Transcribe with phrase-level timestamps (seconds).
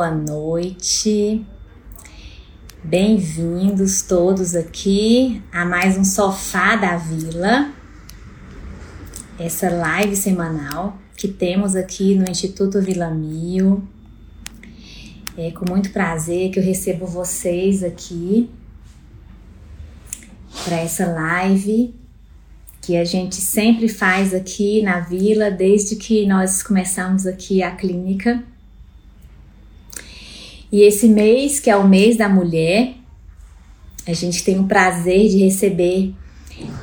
[0.00, 1.44] boa noite.
[2.82, 7.70] Bem-vindos todos aqui a mais um Sofá da Vila,
[9.38, 13.86] essa live semanal que temos aqui no Instituto Vila Mil.
[15.36, 18.48] É com muito prazer que eu recebo vocês aqui
[20.64, 21.94] para essa live
[22.80, 28.42] que a gente sempre faz aqui na vila desde que nós começamos aqui a clínica.
[30.72, 32.94] E esse mês, que é o mês da mulher,
[34.06, 36.14] a gente tem o prazer de receber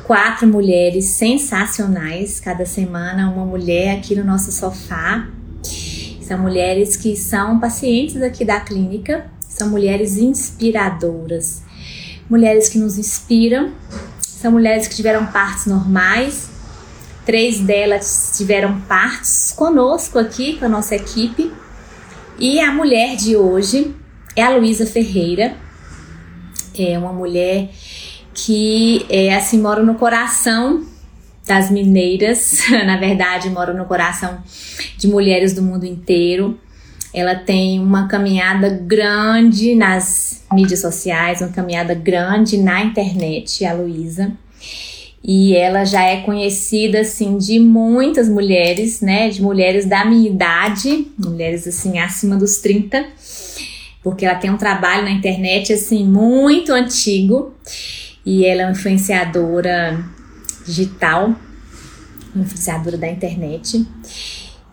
[0.04, 5.30] quatro mulheres sensacionais cada semana, uma mulher aqui no nosso sofá.
[6.22, 11.64] São mulheres que são pacientes aqui da clínica, são mulheres inspiradoras,
[12.30, 13.72] mulheres que nos inspiram.
[14.20, 16.48] São mulheres que tiveram partos normais,
[17.26, 21.52] três delas tiveram partos conosco aqui, com a nossa equipe
[22.39, 23.95] e a mulher de hoje
[24.35, 25.55] é a Luísa Ferreira,
[26.77, 27.69] é uma mulher
[28.33, 30.85] que é, assim mora no coração
[31.47, 34.38] das mineiras, na verdade mora no coração
[34.97, 36.59] de mulheres do mundo inteiro.
[37.13, 44.31] Ela tem uma caminhada grande nas mídias sociais, uma caminhada grande na internet, a Luísa
[45.23, 51.08] e ela já é conhecida assim de muitas mulheres, né, de mulheres da minha idade,
[51.18, 53.06] mulheres assim acima dos 30,
[54.04, 57.54] porque ela tem um trabalho na internet assim muito antigo.
[58.26, 60.04] E ela é uma influenciadora
[60.66, 61.34] digital,
[62.36, 63.86] influenciadora da internet.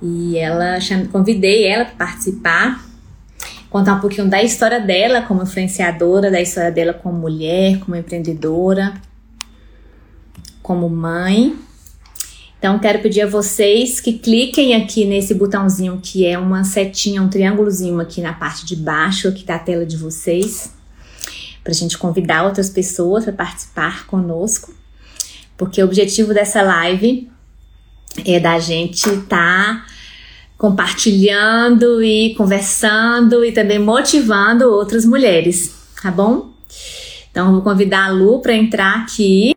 [0.02, 0.78] E ela
[1.12, 2.84] convidei ela para participar,
[3.70, 8.94] contar um pouquinho da história dela como influenciadora, da história dela como mulher, como empreendedora
[10.64, 11.54] como mãe.
[12.58, 17.28] Então, quero pedir a vocês que cliquem aqui nesse botãozinho que é uma setinha, um
[17.28, 20.72] triângulozinho aqui na parte de baixo aqui da tela de vocês,
[21.62, 24.74] para a gente convidar outras pessoas para participar conosco,
[25.58, 27.30] porque o objetivo dessa live
[28.24, 29.86] é da gente estar tá
[30.56, 36.54] compartilhando e conversando e também motivando outras mulheres, tá bom?
[37.30, 39.52] Então, vou convidar a Lu para entrar aqui.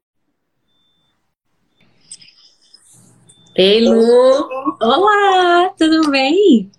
[3.60, 4.48] Ei, Lu!
[4.80, 6.70] Olá, tudo bem?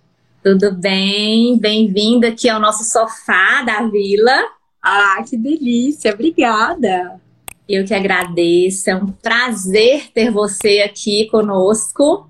[0.41, 1.59] Tudo bem?
[1.59, 4.45] Bem-vinda aqui ao nosso sofá da vila.
[4.81, 6.13] Ah, que delícia!
[6.13, 7.19] Obrigada!
[7.67, 12.29] Eu que agradeço, é um prazer ter você aqui conosco.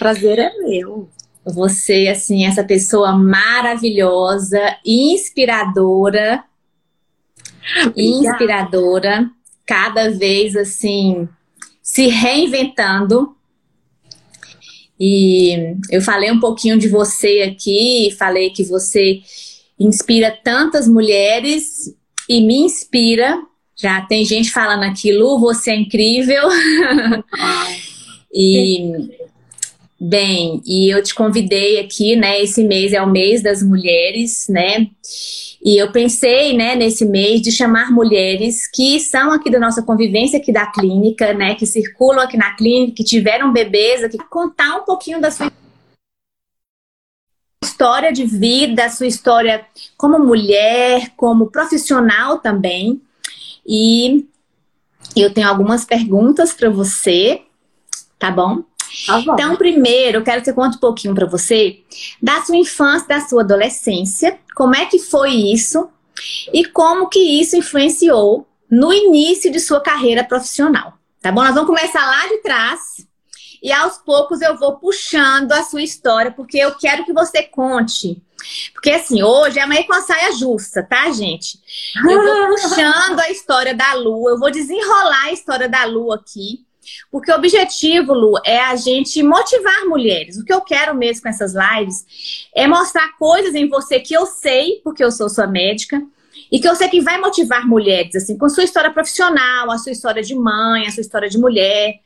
[0.00, 1.08] Prazer é meu.
[1.44, 6.42] Você, assim, essa pessoa maravilhosa, inspiradora,
[7.86, 8.00] Obrigada.
[8.00, 9.30] inspiradora,
[9.64, 11.28] cada vez assim
[11.80, 13.36] se reinventando
[14.98, 19.20] e eu falei um pouquinho de você aqui, falei que você
[19.78, 21.94] inspira tantas mulheres
[22.28, 23.40] e me inspira.
[23.76, 26.48] Já tem gente falando aqui, Lu, você é incrível.
[28.32, 29.10] e
[30.00, 32.40] bem, e eu te convidei aqui, né?
[32.40, 34.88] Esse mês é o mês das mulheres, né?
[35.64, 40.38] E eu pensei, né, nesse mês de chamar mulheres que são aqui da nossa convivência
[40.38, 44.84] aqui da clínica, né, que circulam aqui na clínica, que tiveram bebês aqui, contar um
[44.84, 45.50] pouquinho da sua
[47.64, 49.66] história de vida, sua história
[49.96, 53.00] como mulher, como profissional também.
[53.66, 54.28] E
[55.16, 57.40] eu tenho algumas perguntas para você,
[58.18, 58.62] tá bom?
[59.06, 61.80] Tá então, primeiro, eu quero que você conte um pouquinho para você
[62.22, 65.88] da sua infância, da sua adolescência, como é que foi isso
[66.52, 70.94] e como que isso influenciou no início de sua carreira profissional.
[71.20, 71.42] Tá bom?
[71.42, 72.80] Nós vamos começar lá de trás
[73.62, 78.22] e aos poucos eu vou puxando a sua história, porque eu quero que você conte.
[78.74, 81.58] Porque assim, hoje é meio com a saia justa, tá, gente?
[82.06, 86.62] Eu vou puxando a história da Lu, eu vou desenrolar a história da Lu aqui.
[87.10, 90.38] Porque o objetivo, Lu, é a gente motivar mulheres.
[90.38, 92.04] O que eu quero mesmo com essas lives
[92.54, 96.02] é mostrar coisas em você que eu sei, porque eu sou sua médica,
[96.50, 99.92] e que eu sei que vai motivar mulheres, assim, com sua história profissional, a sua
[99.92, 102.00] história de mãe, a sua história de mulher.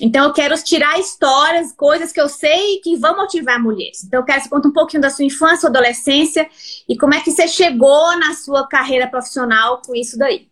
[0.00, 4.04] Então, eu quero tirar histórias, coisas que eu sei que vão motivar mulheres.
[4.04, 6.48] Então, eu quero que você conte um pouquinho da sua infância, sua adolescência
[6.88, 10.48] e como é que você chegou na sua carreira profissional com isso daí.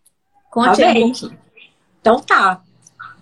[0.50, 1.38] Conte tá aí um pouquinho.
[2.00, 2.62] Então, tá.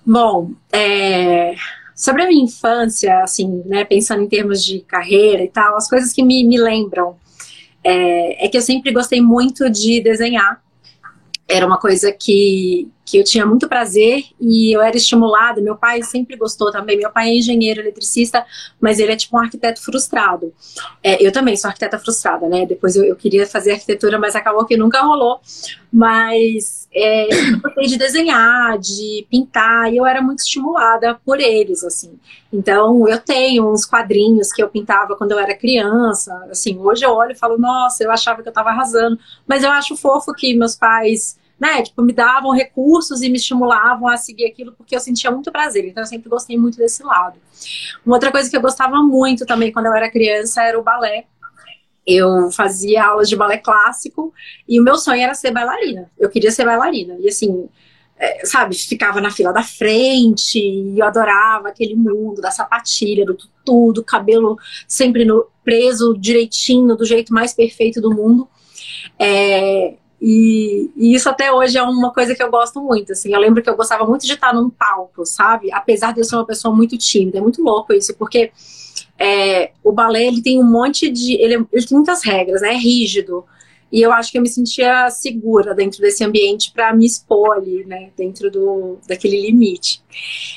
[0.06, 1.54] Bom, é,
[1.94, 6.12] sobre a minha infância, assim, né, pensando em termos de carreira e tal, as coisas
[6.12, 7.16] que me, me lembram
[7.82, 10.62] é, é, que eu sempre gostei muito de desenhar.
[11.46, 15.60] Era uma coisa que, que eu tinha muito prazer e eu era estimulada.
[15.60, 16.96] Meu pai sempre gostou também.
[16.96, 18.44] Meu pai é engenheiro eletricista,
[18.80, 20.54] mas ele é tipo um arquiteto frustrado.
[21.02, 22.64] É, eu também sou arquiteta frustrada, né?
[22.64, 25.40] Depois eu, eu, queria fazer arquitetura, mas acabou que nunca rolou.
[25.92, 31.84] Mas é, eu gostei de desenhar, de pintar, e eu era muito estimulada por eles,
[31.84, 32.18] assim.
[32.50, 36.32] Então, eu tenho uns quadrinhos que eu pintava quando eu era criança.
[36.50, 39.18] Assim, hoje eu olho e falo, nossa, eu achava que eu estava arrasando.
[39.46, 44.08] Mas eu acho fofo que meus pais né, tipo, me davam recursos e me estimulavam
[44.08, 45.84] a seguir aquilo porque eu sentia muito prazer.
[45.84, 47.38] Então eu sempre gostei muito desse lado.
[48.04, 51.26] Uma outra coisa que eu gostava muito também quando eu era criança era o balé.
[52.06, 54.32] Eu fazia aulas de balé clássico
[54.68, 56.10] e o meu sonho era ser bailarina.
[56.18, 57.16] Eu queria ser bailarina.
[57.18, 57.68] E assim,
[58.18, 63.34] é, sabe, ficava na fila da frente e eu adorava aquele mundo da sapatilha, do
[63.34, 68.46] tutu, do cabelo sempre no, preso direitinho, do jeito mais perfeito do mundo.
[69.18, 69.94] É,
[70.26, 73.34] e, e, isso até hoje é uma coisa que eu gosto muito, assim.
[73.34, 75.70] Eu lembro que eu gostava muito de estar num palco, sabe?
[75.70, 77.36] Apesar de eu ser uma pessoa muito tímida.
[77.36, 78.50] É muito louco isso, porque
[79.18, 81.34] é, o balé, ele tem um monte de...
[81.34, 82.70] Ele, ele, tem muitas regras, né?
[82.70, 83.44] É rígido.
[83.92, 87.84] E eu acho que eu me sentia segura dentro desse ambiente para me expor ali,
[87.84, 88.08] né?
[88.16, 90.02] Dentro do, daquele limite.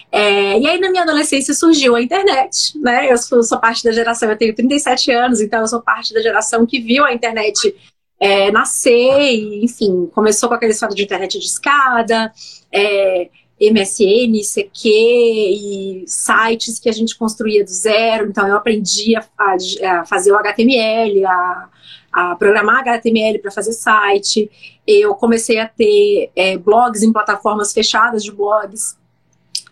[0.10, 3.12] É, e aí, na minha adolescência, surgiu a internet, né?
[3.12, 4.30] Eu sou, sou parte da geração...
[4.30, 7.76] Eu tenho 37 anos, então eu sou parte da geração que viu a internet
[8.20, 12.32] é, nascer, e, enfim, começou com aquela história de internet de escada,
[12.72, 13.30] é,
[13.60, 18.28] MSN, ICQ e sites que a gente construía do zero.
[18.30, 21.70] Então, eu aprendi a, a, a fazer o HTML, a,
[22.12, 24.50] a programar HTML para fazer site.
[24.86, 28.96] Eu comecei a ter é, blogs em plataformas fechadas de blogs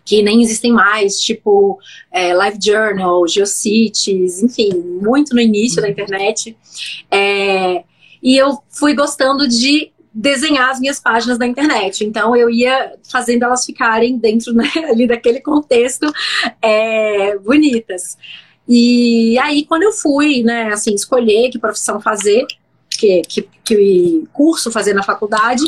[0.04, 1.80] que nem existem mais, tipo
[2.12, 4.70] é, LiveJournal, GeoCities, enfim,
[5.02, 6.56] muito no início da internet.
[7.10, 7.82] É,
[8.22, 12.04] e eu fui gostando de desenhar as minhas páginas da internet.
[12.04, 16.10] Então eu ia fazendo elas ficarem dentro né, ali daquele contexto
[16.62, 18.16] é, bonitas.
[18.66, 22.46] E aí quando eu fui, né, assim, escolher que profissão fazer,
[22.90, 25.64] que, que, que curso fazer na faculdade,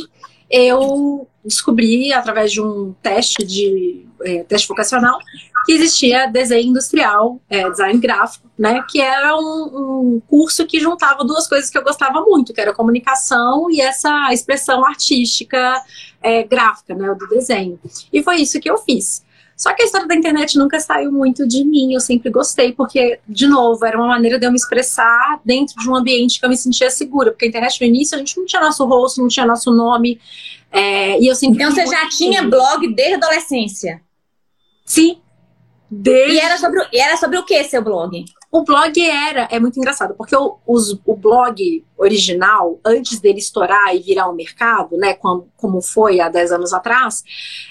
[0.50, 5.18] eu descobri através de um teste de é, teste vocacional
[5.64, 8.82] que existia desenho industrial, é, design gráfico, né?
[8.88, 12.74] Que era um, um, curso que juntava duas coisas que eu gostava muito, que era
[12.74, 15.82] comunicação e essa expressão artística
[16.22, 17.14] é, gráfica, né?
[17.14, 17.78] Do desenho.
[18.12, 19.26] E foi isso que eu fiz.
[19.58, 23.18] Só que a história da internet nunca saiu muito de mim, eu sempre gostei, porque,
[23.28, 26.48] de novo, era uma maneira de eu me expressar dentro de um ambiente que eu
[26.48, 29.26] me sentia segura, porque a internet no início a gente não tinha nosso rosto, não
[29.26, 30.20] tinha nosso nome,
[30.70, 34.00] é, e eu sempre Então você já tinha blog desde a adolescência?
[34.84, 35.18] Sim,
[35.90, 36.34] Desde...
[36.34, 38.24] E, era sobre, era sobre o que seu blog?
[38.50, 43.94] O blog era, é muito engraçado, porque o, os, o blog original, antes dele estourar
[43.94, 47.22] e virar um mercado, né, como, como foi há 10 anos atrás,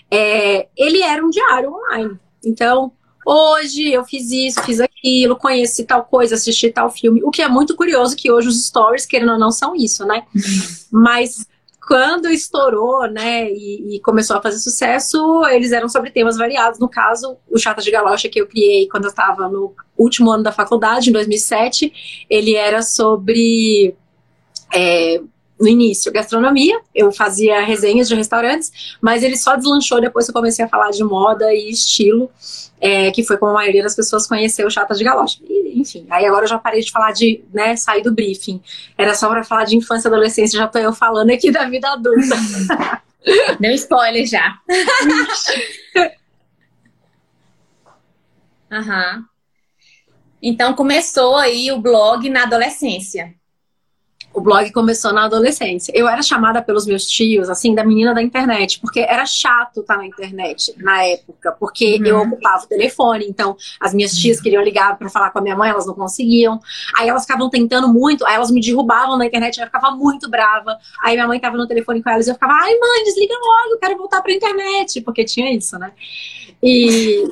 [0.09, 2.19] é, ele era um diário online.
[2.45, 2.91] Então,
[3.25, 7.47] hoje eu fiz isso, fiz aquilo, conheci tal coisa, assisti tal filme, o que é
[7.47, 10.23] muito curioso que hoje os stories, querendo ou não, são isso, né?
[10.91, 11.45] Mas
[11.88, 16.80] quando estourou, né, e, e, começou a fazer sucesso, eles eram sobre temas variados.
[16.80, 20.44] No caso, o Chata de Galocha que eu criei quando eu estava no último ano
[20.44, 23.95] da faculdade, em 2007, ele era sobre
[24.75, 25.22] é,
[25.59, 30.33] no início, gastronomia, eu fazia resenhas de restaurantes, mas ele só deslanchou depois que eu
[30.33, 32.29] comecei a falar de moda e estilo,
[32.79, 35.39] é, que foi como a maioria das pessoas conheceu o Chata de Galocha.
[35.50, 38.62] E, enfim, aí agora eu já parei de falar de, né, sair do briefing.
[38.98, 41.89] Era só para falar de infância e adolescência, já tô eu falando aqui da vida
[41.91, 42.36] adulta.
[43.60, 44.60] Deu spoiler já.
[48.72, 49.25] Aham.
[50.41, 53.34] Então começou aí o blog na adolescência
[54.38, 55.91] o blog começou na adolescência.
[55.96, 59.98] Eu era chamada pelos meus tios, assim, da menina da internet, porque era chato estar
[59.98, 62.06] na internet na época, porque uhum.
[62.06, 65.56] eu ocupava o telefone, então as minhas tias queriam ligar para falar com a minha
[65.56, 66.60] mãe, elas não conseguiam.
[66.96, 70.77] Aí elas ficavam tentando muito, aí elas me derrubavam na internet, eu ficava muito brava.
[71.01, 73.74] Aí minha mãe tava no telefone com elas e eu ficava, ai mãe, desliga logo,
[73.74, 75.91] eu quero voltar pra internet, porque tinha isso, né?
[76.62, 77.27] E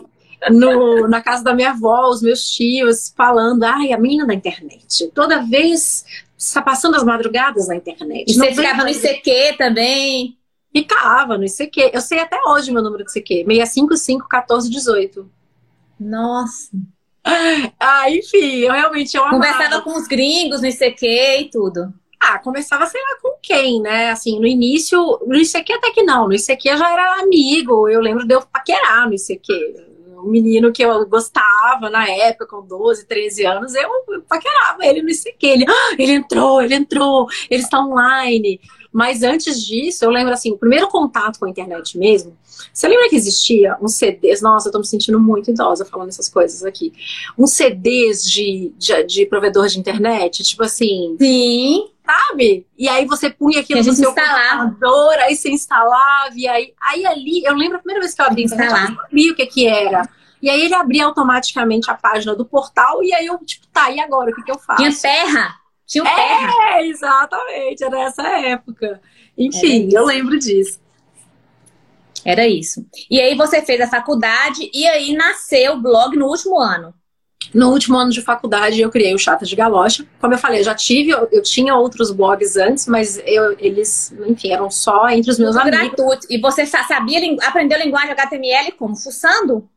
[0.49, 5.11] no, na casa da minha avó, os meus tios falando, ai, a menina da internet.
[5.13, 8.29] Toda vez está passando as madrugadas na internet.
[8.29, 10.37] E você ficava no ICQ também?
[10.73, 11.91] Ficava no ICQ.
[11.93, 13.45] Eu sei até hoje meu número de ICQ.
[13.45, 15.25] 655-1418.
[15.99, 16.69] Nossa.
[17.79, 19.37] Ah, enfim, eu realmente eu amava.
[19.37, 21.05] Conversava com os gringos no ICQ
[21.39, 21.93] e tudo.
[22.19, 24.09] Ah, conversava, sei lá, com quem, né?
[24.09, 27.99] Assim, no início, no ICQ até que não, no ICQ eu já era amigo, eu
[28.01, 29.94] lembro de eu paquerar no ICQ
[30.25, 33.89] um menino que eu gostava na época, com 12, 13 anos, eu
[34.27, 35.45] paquerava ele no ICQ.
[35.45, 38.59] Ele, ah, ele entrou, ele entrou, ele está online.
[38.91, 42.35] Mas antes disso, eu lembro assim, o primeiro contato com a internet mesmo.
[42.73, 44.41] Você lembra que existia uns CDs?
[44.41, 46.93] Nossa, eu tô me sentindo muito idosa falando essas coisas aqui.
[47.37, 51.15] Uns CDs de, de, de provedor de internet, tipo assim.
[51.19, 51.89] Sim.
[52.05, 52.67] Sabe?
[52.77, 54.65] E aí você punha aquilo no seu instalava.
[54.65, 58.25] computador, aí você instalava, e aí, aí ali, eu lembro a primeira vez que eu
[58.25, 60.07] abri a internet, eu sabia o que que era.
[60.39, 63.99] E aí ele abria automaticamente a página do portal, e aí eu, tipo, tá, e
[63.99, 64.83] agora, o que que eu faço?
[64.83, 65.55] Tinha terra.
[65.87, 66.83] Tinha o é, terra.
[66.83, 69.01] exatamente, era essa época.
[69.35, 70.79] Enfim, eu lembro disso.
[72.25, 72.83] Era isso.
[73.09, 76.91] E aí você fez a faculdade e aí nasceu o blog no último ano.
[77.53, 80.05] No último ano de faculdade, eu criei o Chata de Galocha.
[80.19, 84.11] Como eu falei, eu já tive, eu, eu tinha outros blogs antes, mas eu, eles,
[84.27, 85.79] enfim, eram só entre os meus amigos.
[85.79, 86.27] Gratuito.
[86.29, 88.95] E você sabia, aprendeu linguagem HTML como?
[88.95, 89.69] Fuçando?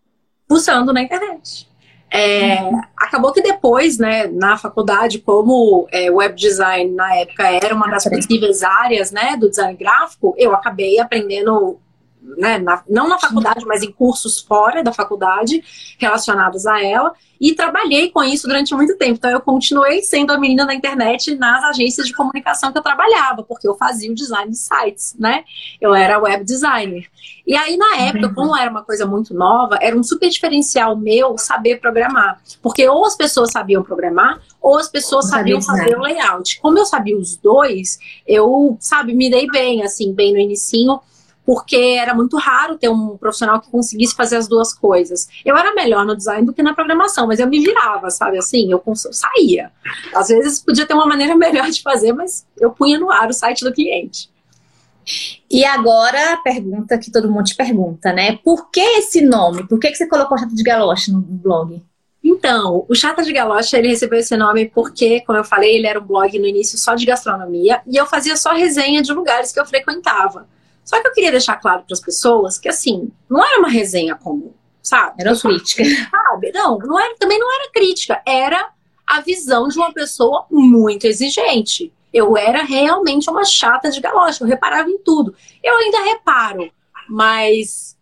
[0.48, 1.68] Fuçando na internet.
[2.10, 2.80] É, uhum.
[2.96, 8.04] Acabou que depois, né, na faculdade, como é, web design na época era uma das
[8.04, 11.78] possíveis áreas, né, do design gráfico, eu acabei aprendendo
[12.36, 15.62] né, na, não na faculdade, mas em cursos fora da faculdade
[15.98, 19.14] relacionados a ela, e trabalhei com isso durante muito tempo.
[19.14, 23.42] Então, eu continuei sendo a menina da internet nas agências de comunicação que eu trabalhava,
[23.42, 25.44] porque eu fazia o design de sites, né?
[25.80, 27.06] Eu era web designer.
[27.46, 28.34] E aí, na época, uhum.
[28.34, 32.40] como era uma coisa muito nova, era um super diferencial meu saber programar.
[32.60, 36.60] Porque ou as pessoas sabiam programar, ou as pessoas sabiam fazer o layout.
[36.60, 41.00] Como eu sabia os dois, eu, sabe, me dei bem, assim, bem no inicinho
[41.48, 45.26] porque era muito raro ter um profissional que conseguisse fazer as duas coisas.
[45.42, 48.70] Eu era melhor no design do que na programação, mas eu me virava, sabe assim?
[48.70, 49.72] Eu saía.
[50.14, 53.32] Às vezes podia ter uma maneira melhor de fazer, mas eu punha no ar o
[53.32, 54.28] site do cliente.
[55.50, 58.36] E agora a pergunta que todo mundo te pergunta, né?
[58.44, 59.66] Por que esse nome?
[59.66, 61.82] Por que, que você colocou Chata de Galoche no blog?
[62.22, 65.98] Então, o Chata de Galocha, ele recebeu esse nome porque, como eu falei, ele era
[65.98, 69.58] um blog no início só de gastronomia e eu fazia só resenha de lugares que
[69.58, 70.46] eu frequentava.
[70.88, 74.14] Só que eu queria deixar claro para as pessoas que, assim, não era uma resenha
[74.14, 75.16] comum, sabe?
[75.20, 75.84] Era crítica.
[76.10, 76.50] Sabe?
[76.50, 78.22] Não, não era, também não era crítica.
[78.26, 78.70] Era
[79.06, 81.92] a visão de uma pessoa muito exigente.
[82.10, 85.34] Eu era realmente uma chata de galocha, eu reparava em tudo.
[85.62, 86.72] Eu ainda reparo,
[87.06, 87.94] mas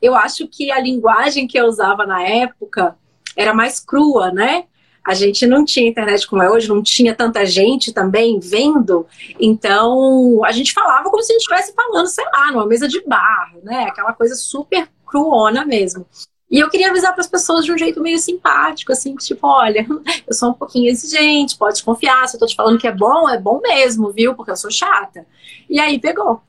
[0.00, 2.98] eu acho que a linguagem que eu usava na época
[3.36, 4.64] era mais crua, né?
[5.04, 9.06] A gente não tinha internet como é hoje, não tinha tanta gente também vendo,
[9.38, 13.02] então a gente falava como se a gente estivesse falando, sei lá, numa mesa de
[13.04, 13.84] bar, né?
[13.84, 16.06] Aquela coisa super cruona mesmo.
[16.52, 19.86] E eu queria avisar para as pessoas de um jeito meio simpático, assim, tipo, olha,
[20.28, 23.28] eu sou um pouquinho exigente, pode confiar, se eu tô te falando que é bom,
[23.28, 24.34] é bom mesmo, viu?
[24.34, 25.26] Porque eu sou chata.
[25.68, 26.42] E aí pegou.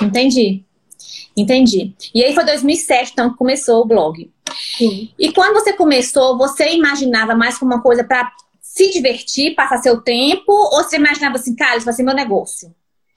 [0.00, 0.64] Entendi.
[1.36, 1.92] Entendi.
[2.14, 4.30] E aí foi 2007, então, que começou o blog.
[4.78, 5.10] Sim.
[5.18, 8.32] E quando você começou, você imaginava mais como uma coisa para
[8.62, 12.72] se divertir, passar seu tempo, ou você imaginava assim, cara, isso vai ser meu negócio?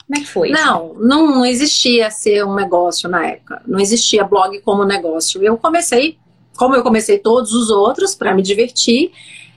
[0.08, 0.50] Como é que foi?
[0.50, 3.62] Não, não existia ser um negócio na época.
[3.68, 5.42] Não existia blog como negócio.
[5.44, 6.18] Eu comecei,
[6.58, 9.12] como eu comecei todos os outros, para me divertir.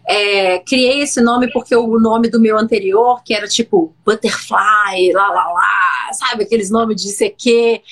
[0.07, 5.29] É, criei esse nome porque o nome do meu anterior, que era tipo Butterfly, lá
[5.31, 6.45] lá lá, sabe?
[6.45, 7.83] Aqueles nomes de CQ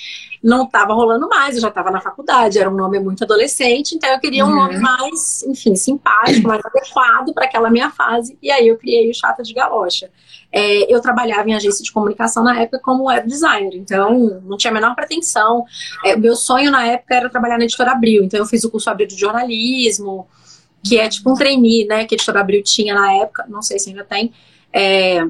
[0.43, 4.09] não estava rolando mais, eu já estava na faculdade, era um nome muito adolescente, então
[4.11, 4.55] eu queria um uhum.
[4.55, 9.13] nome mais, enfim, simpático, mais adequado para aquela minha fase, e aí eu criei o
[9.13, 10.11] Chata de Galocha.
[10.51, 14.69] É, eu trabalhava em agência de comunicação na época como web designer, então não tinha
[14.69, 15.65] a menor pretensão.
[16.03, 18.69] É, o meu sonho na época era trabalhar na editora Abril, então eu fiz o
[18.69, 20.27] curso Abril de jornalismo,
[20.83, 23.79] que é tipo um trainee, né, que a editora Abril tinha na época, não sei
[23.79, 24.33] se ainda tem.
[24.73, 25.25] É,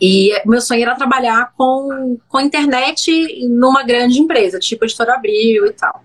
[0.00, 5.72] e meu sonho era trabalhar com, com internet numa grande empresa, tipo Editora Abril e
[5.72, 6.04] tal.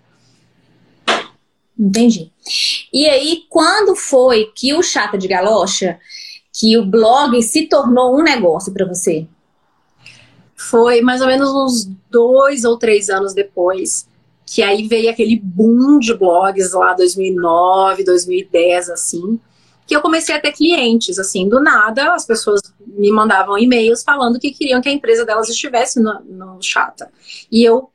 [1.77, 2.31] Entendi.
[2.93, 6.00] E aí, quando foi que o Chata de Galocha,
[6.53, 9.27] que o blog se tornou um negócio para você?
[10.55, 14.07] Foi mais ou menos uns dois ou três anos depois,
[14.45, 19.39] que aí veio aquele boom de blogs lá 2009, 2010, assim
[19.86, 24.40] que eu comecei a ter clientes, assim, do nada, as pessoas me mandavam e-mails falando
[24.40, 27.12] que queriam que a empresa delas estivesse no, no Chata.
[27.52, 27.90] E eu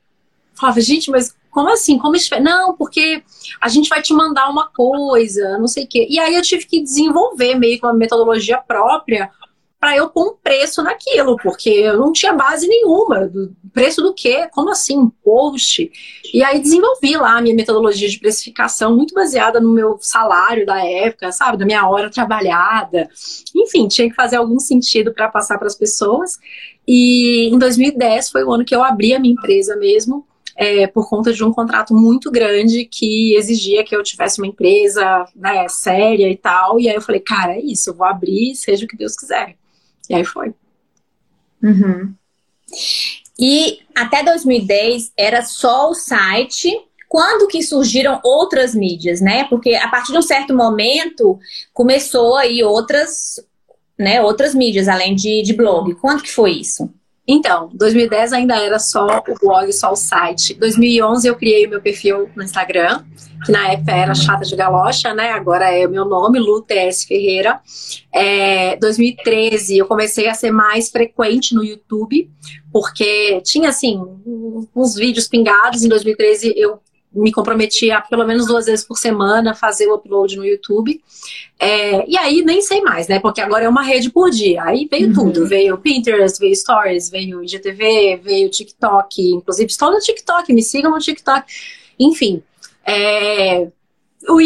[0.53, 1.97] falava, gente, mas como assim?
[1.97, 2.39] Como estiver?
[2.39, 3.23] Não, porque
[3.59, 6.05] a gente vai te mandar uma coisa, não sei o quê.
[6.07, 9.31] E aí eu tive que desenvolver meio que uma metodologia própria
[9.79, 13.27] para eu pôr um preço naquilo, porque eu não tinha base nenhuma.
[13.27, 14.47] Do preço do quê?
[14.51, 14.97] Como assim?
[14.97, 15.91] Um post?
[16.33, 20.83] E aí desenvolvi lá a minha metodologia de precificação, muito baseada no meu salário da
[20.83, 21.57] época, sabe?
[21.57, 23.07] Da minha hora trabalhada.
[23.55, 26.39] Enfim, tinha que fazer algum sentido para passar para as pessoas.
[26.87, 30.25] E em 2010 foi o ano que eu abri a minha empresa mesmo.
[30.59, 35.23] É, por conta de um contrato muito grande que exigia que eu tivesse uma empresa
[35.35, 36.79] né, séria e tal.
[36.79, 39.55] E aí eu falei, cara, é isso, eu vou abrir, seja o que Deus quiser.
[40.09, 40.53] E aí foi.
[41.61, 42.13] Uhum.
[43.39, 46.71] E até 2010 era só o site.
[47.07, 49.45] Quando que surgiram outras mídias, né?
[49.45, 51.39] Porque a partir de um certo momento
[51.73, 53.39] começou aí outras,
[53.97, 55.95] né, outras mídias, além de, de blog.
[55.95, 56.93] Quando que foi isso?
[57.27, 60.53] Então, 2010 ainda era só o blog, só o site.
[60.53, 63.03] 2011 eu criei meu perfil no Instagram,
[63.45, 65.31] que na época era Chata de Galocha, né?
[65.31, 67.59] Agora é o meu nome, Lu TS Ferreira.
[68.13, 72.29] É, 2013 eu comecei a ser mais frequente no YouTube,
[72.71, 74.01] porque tinha, assim,
[74.73, 75.83] uns vídeos pingados.
[75.83, 76.79] Em 2013 eu
[77.17, 81.01] me comprometi a pelo menos duas vezes por semana fazer o upload no YouTube.
[81.59, 83.19] É, e aí nem sei mais, né?
[83.19, 84.63] Porque agora é uma rede por dia.
[84.63, 85.13] Aí veio uhum.
[85.13, 85.47] tudo.
[85.47, 89.21] Veio Pinterest, veio Stories, veio IGTV, veio TikTok.
[89.33, 91.45] Inclusive, estou no TikTok, me sigam no TikTok.
[91.99, 92.43] Enfim.
[92.85, 93.67] É,
[94.29, 94.37] o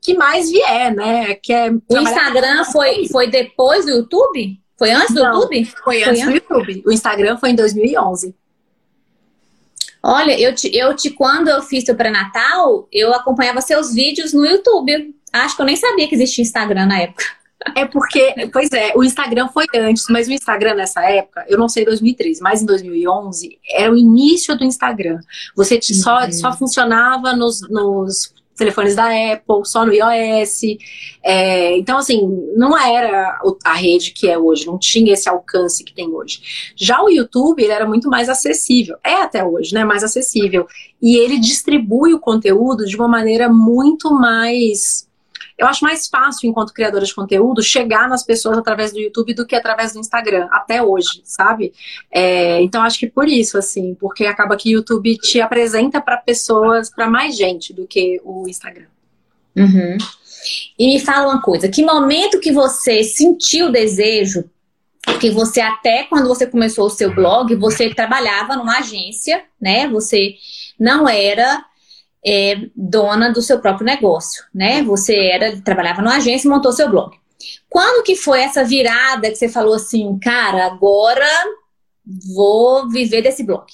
[0.00, 1.34] que mais vier, né?
[1.34, 4.58] Que é o Instagram foi, foi depois do YouTube?
[4.76, 5.64] Foi antes do Não, YouTube?
[5.64, 6.82] Foi antes foi do YouTube.
[6.86, 8.34] O Instagram foi em 2011.
[10.02, 14.46] Olha, eu te, eu te quando eu fiz o pré-natal, eu acompanhava seus vídeos no
[14.46, 15.14] YouTube.
[15.32, 17.24] Acho que eu nem sabia que existia Instagram na época.
[17.74, 21.68] É porque, pois é, o Instagram foi antes, mas o Instagram nessa época, eu não
[21.68, 25.18] sei 2013, mas em 2011, era o início do Instagram.
[25.56, 26.32] Você só, uhum.
[26.32, 30.60] só funcionava nos, nos telefones da Apple, só no iOS.
[31.24, 32.20] É, então, assim,
[32.56, 36.72] não era a rede que é hoje, não tinha esse alcance que tem hoje.
[36.76, 38.96] Já o YouTube, ele era muito mais acessível.
[39.02, 39.84] É até hoje, né?
[39.84, 40.66] Mais acessível.
[41.00, 45.07] E ele distribui o conteúdo de uma maneira muito mais
[45.58, 49.46] eu acho mais fácil, enquanto criadora de conteúdo, chegar nas pessoas através do YouTube do
[49.46, 51.72] que através do Instagram, até hoje, sabe?
[52.10, 56.16] É, então, acho que por isso, assim, porque acaba que o YouTube te apresenta para
[56.16, 58.86] pessoas, para mais gente do que o Instagram.
[59.56, 59.98] Uhum.
[60.78, 64.48] E me fala uma coisa, que momento que você sentiu o desejo
[65.12, 69.88] porque você até quando você começou o seu blog, você trabalhava numa agência, né?
[69.88, 70.34] Você
[70.78, 71.64] não era
[72.24, 74.82] é, dona do seu próprio negócio, né?
[74.82, 77.16] Você era trabalhava numa agência e montou seu blog.
[77.68, 81.26] Quando que foi essa virada que você falou assim, cara, agora
[82.34, 83.66] vou viver desse blog?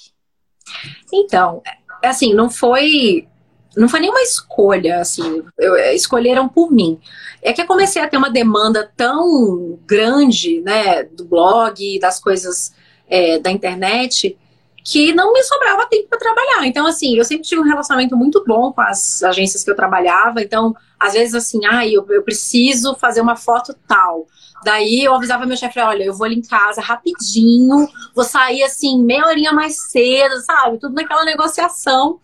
[1.11, 1.61] Então,
[2.03, 3.27] assim, não foi
[3.75, 6.97] não foi nenhuma escolha, assim, eu, é, escolheram por mim.
[7.41, 12.73] É que eu comecei a ter uma demanda tão grande, né, do blog, das coisas
[13.07, 14.37] é, da internet,
[14.85, 16.67] que não me sobrava tempo para trabalhar.
[16.67, 20.43] Então, assim, eu sempre tive um relacionamento muito bom com as agências que eu trabalhava.
[20.43, 24.27] Então, às vezes, assim, ah, eu, eu preciso fazer uma foto tal.
[24.63, 29.03] Daí eu avisava meu chefe, olha, eu vou ali em casa rapidinho, vou sair assim,
[29.03, 30.79] meia horinha mais cedo, sabe?
[30.79, 32.19] Tudo naquela negociação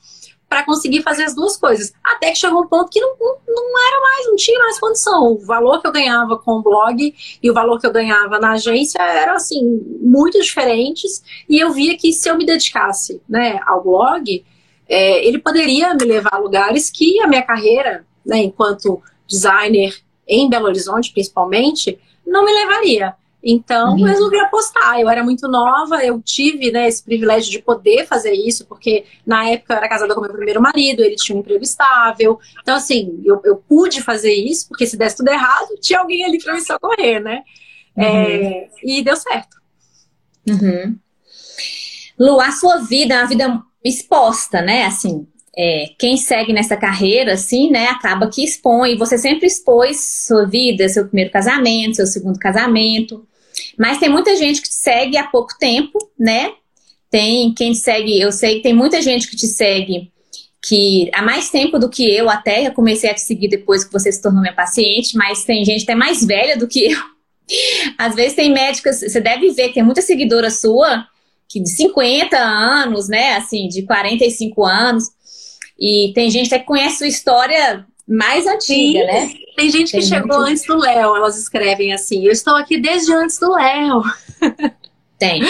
[0.52, 1.94] para conseguir fazer as duas coisas.
[2.04, 5.32] Até que chegou um ponto que não, não, era mais, não tinha mais condição.
[5.32, 8.52] O valor que eu ganhava com o blog e o valor que eu ganhava na
[8.52, 9.64] agência eram, assim,
[10.02, 11.24] muito diferentes.
[11.48, 14.44] E eu via que se eu me dedicasse né, ao blog,
[14.90, 20.50] é, ele poderia me levar a lugares que a minha carreira, né, enquanto designer em
[20.50, 23.16] Belo Horizonte, principalmente, não me levaria.
[23.44, 24.04] Então, uhum.
[24.04, 25.00] resolvi apostar.
[25.00, 29.50] Eu era muito nova, eu tive né, esse privilégio de poder fazer isso, porque na
[29.50, 32.40] época eu era casada com meu primeiro marido, ele tinha um emprego estável.
[32.62, 36.38] Então, assim, eu, eu pude fazer isso, porque se desse tudo errado, tinha alguém ali
[36.42, 37.44] para me socorrer, né?
[37.98, 38.04] Uhum.
[38.04, 39.58] É, e deu certo.
[40.48, 40.98] Uhum.
[42.20, 44.86] Lu, a sua vida é uma vida exposta, né?
[44.86, 45.28] Assim,
[45.58, 48.98] é, quem segue nessa carreira, assim, né, acaba que expõe.
[48.98, 53.28] Você sempre expôs sua vida, seu primeiro casamento, seu segundo casamento.
[53.78, 56.54] Mas tem muita gente que te segue há pouco tempo, né?
[57.10, 60.12] Tem quem te segue, eu sei que tem muita gente que te segue
[60.64, 63.92] que há mais tempo do que eu até, eu comecei a te seguir depois que
[63.92, 67.00] você se tornou minha paciente, mas tem gente até mais velha do que eu.
[67.98, 71.08] Às vezes tem médicas, você deve ver que tem muita seguidora sua
[71.50, 75.04] que de 50 anos, né, assim, de 45 anos,
[75.78, 79.06] e tem gente até que conhece sua história mais antiga, Sim.
[79.06, 79.34] né?
[79.56, 83.40] Tem gente que chegou antes do Léo, elas escrevem assim: Eu estou aqui desde antes
[83.40, 84.02] do Léo.
[85.18, 85.44] Tem.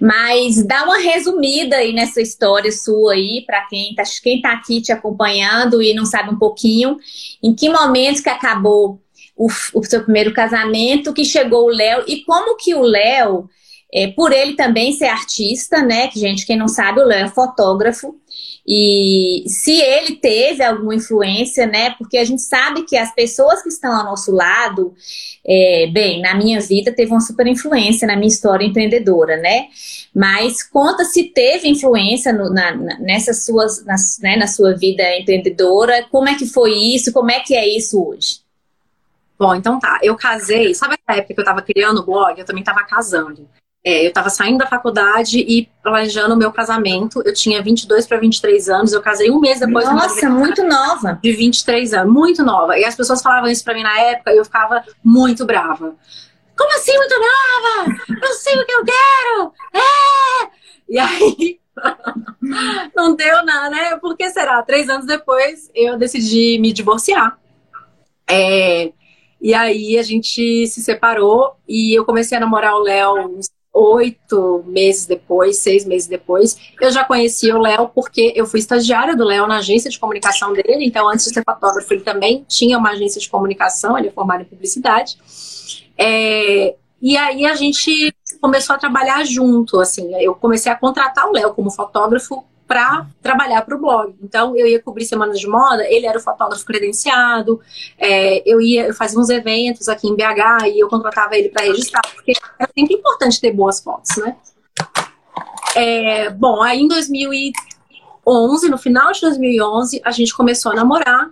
[0.00, 4.80] Mas dá uma resumida aí nessa história sua aí, para quem tá, quem tá aqui
[4.80, 6.96] te acompanhando e não sabe um pouquinho,
[7.42, 9.00] em que momento que acabou
[9.36, 13.48] o, o seu primeiro casamento, que chegou o Léo e como que o Léo,
[13.92, 16.10] é, por ele também ser artista, né?
[16.14, 18.18] Gente, quem não sabe, o Léo é fotógrafo.
[18.66, 21.90] E se ele teve alguma influência, né?
[21.98, 24.94] Porque a gente sabe que as pessoas que estão ao nosso lado,
[25.46, 29.68] é, bem, na minha vida teve uma super influência na minha história empreendedora, né?
[30.14, 36.06] Mas conta se teve influência no, na, nessas suas, nas, né, na sua vida empreendedora,
[36.10, 38.40] como é que foi isso, como é que é isso hoje?
[39.38, 39.98] Bom, então tá.
[40.02, 42.38] Eu casei, sabe a época que eu tava criando o blog?
[42.38, 43.48] Eu também tava casando.
[43.86, 47.20] É, eu estava saindo da faculdade e planejando o meu casamento.
[47.22, 48.92] Eu tinha 22 para 23 anos.
[48.94, 51.18] Eu casei um mês depois Nossa, muito nova.
[51.22, 52.78] De 23 anos, muito nova.
[52.78, 55.94] E as pessoas falavam isso para mim na época e eu ficava muito brava.
[56.56, 57.96] Como assim, muito nova?
[58.22, 59.52] Eu sei o que eu quero!
[59.74, 60.48] É!
[60.88, 61.60] E aí.
[62.96, 63.96] não deu nada, né?
[63.96, 64.62] Por que será?
[64.62, 67.38] Três anos depois eu decidi me divorciar.
[68.26, 68.92] É,
[69.42, 74.62] e aí a gente se separou e eu comecei a namorar o Léo uns oito
[74.66, 79.24] meses depois, seis meses depois, eu já conhecia o Léo porque eu fui estagiária do
[79.24, 82.90] Léo na agência de comunicação dele, então antes de ser fotógrafo ele também tinha uma
[82.90, 85.18] agência de comunicação, ele é formado em publicidade.
[85.98, 91.32] É, e aí a gente começou a trabalhar junto, assim, eu comecei a contratar o
[91.32, 94.14] Léo como fotógrafo para trabalhar para o blog.
[94.22, 97.60] Então, eu ia cobrir semanas de moda, ele era o fotógrafo credenciado,
[97.98, 101.64] é, eu ia, eu fazia uns eventos aqui em BH e eu contratava ele para
[101.64, 104.36] registrar, porque é sempre importante ter boas fotos, né?
[105.76, 111.30] É, bom, aí em 2011, no final de 2011, a gente começou a namorar.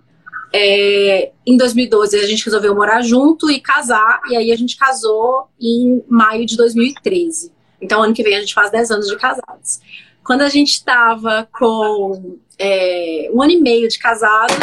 [0.55, 5.49] É, em 2012 a gente resolveu morar junto e casar, e aí a gente casou
[5.59, 7.51] em maio de 2013.
[7.81, 9.81] Então, ano que vem a gente faz 10 anos de casados.
[10.25, 14.55] Quando a gente estava com é, um ano e meio de casado,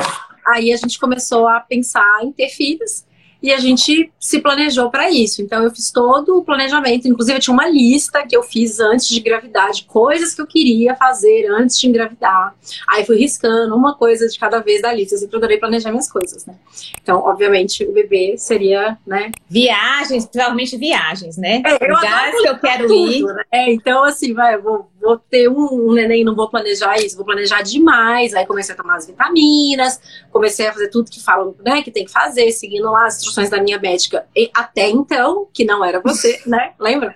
[0.45, 3.03] aí a gente começou a pensar em ter filhos
[3.41, 5.41] e a gente se planejou para isso.
[5.41, 9.07] Então eu fiz todo o planejamento, inclusive eu tinha uma lista que eu fiz antes
[9.07, 12.53] de engravidar, de coisas que eu queria fazer antes de engravidar.
[12.87, 15.15] Aí fui riscando uma coisa de cada vez da lista.
[15.15, 16.55] Eu sempre adorei planejar minhas coisas, né?
[17.01, 19.31] Então, obviamente, o bebê seria, né?
[19.49, 21.61] Viagens, provavelmente viagens, né?
[21.65, 23.23] É, eu Lugares que eu quero tudo, ir.
[23.23, 23.43] Né?
[23.51, 27.15] É, então, assim, vai, eu vou, vou ter um, um neném, não vou planejar isso,
[27.15, 28.33] vou planejar demais.
[28.33, 29.99] Aí comecei a tomar as vitaminas,
[30.31, 33.49] comecei a fazer tudo que falam, né, que tem que fazer, seguindo lá as instruções
[33.49, 36.73] da minha médica e até então, que não era você, né?
[36.79, 37.15] Lembra?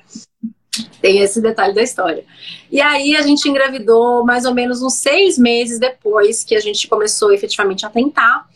[1.02, 2.26] Tem esse detalhe da história.
[2.72, 6.88] E aí a gente engravidou mais ou menos uns seis meses depois que a gente
[6.88, 8.48] começou efetivamente a tentar.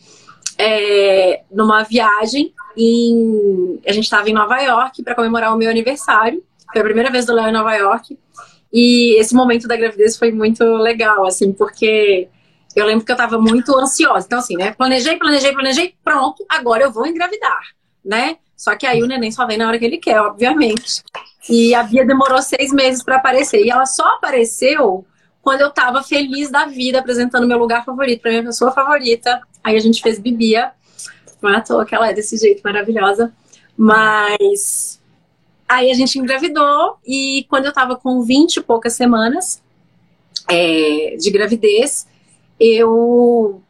[0.60, 6.42] É, numa viagem em, a gente estava em Nova York para comemorar o meu aniversário.
[6.72, 8.18] Foi a primeira vez do Léo em Nova York.
[8.72, 12.28] E esse momento da gravidez foi muito legal, assim, porque
[12.76, 14.26] eu lembro que eu estava muito ansiosa.
[14.26, 14.72] Então, assim, né?
[14.72, 17.60] Planejei, planejei, planejei, pronto, agora eu vou engravidar,
[18.04, 18.36] né?
[18.56, 21.02] Só que aí o neném só vem na hora que ele quer, obviamente.
[21.48, 23.64] E a Bia demorou seis meses para aparecer.
[23.64, 25.06] E ela só apareceu
[25.40, 29.40] quando eu estava feliz da vida, apresentando meu lugar favorito para minha pessoa favorita.
[29.62, 30.72] Aí a gente fez Bibia.
[31.40, 33.32] Não é à toa que ela é desse jeito maravilhosa.
[33.76, 34.97] Mas
[35.68, 39.62] aí a gente engravidou e quando eu estava com 20 e poucas semanas
[40.48, 42.06] é, de gravidez,
[42.58, 43.60] eu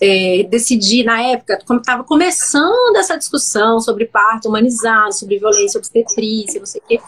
[0.00, 6.58] é, decidi, na época, quando estava começando essa discussão sobre parto humanizado, sobre violência obstetrícia,
[6.58, 7.00] não sei o quê,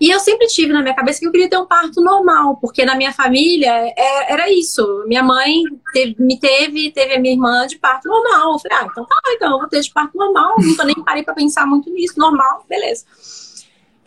[0.00, 2.86] e eu sempre tive na minha cabeça que eu queria ter um parto normal, porque
[2.86, 5.04] na minha família é, era isso.
[5.06, 8.54] Minha mãe teve, me teve, teve a minha irmã de parto normal.
[8.54, 10.56] Eu falei, ah, então tá, então eu vou ter de parto normal.
[10.58, 13.04] Nunca nem parei para pensar muito nisso, normal, beleza.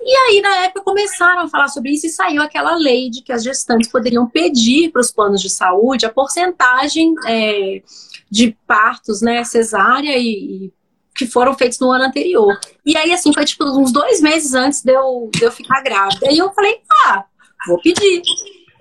[0.05, 3.31] E aí, na época, começaram a falar sobre isso e saiu aquela lei de que
[3.31, 7.81] as gestantes poderiam pedir para os planos de saúde a porcentagem é,
[8.29, 10.73] de partos, né, cesárea e, e,
[11.15, 12.59] que foram feitos no ano anterior.
[12.85, 16.29] E aí, assim, foi tipo uns dois meses antes de eu, de eu ficar grávida.
[16.29, 17.23] E eu falei, ah,
[17.65, 18.21] vou pedir.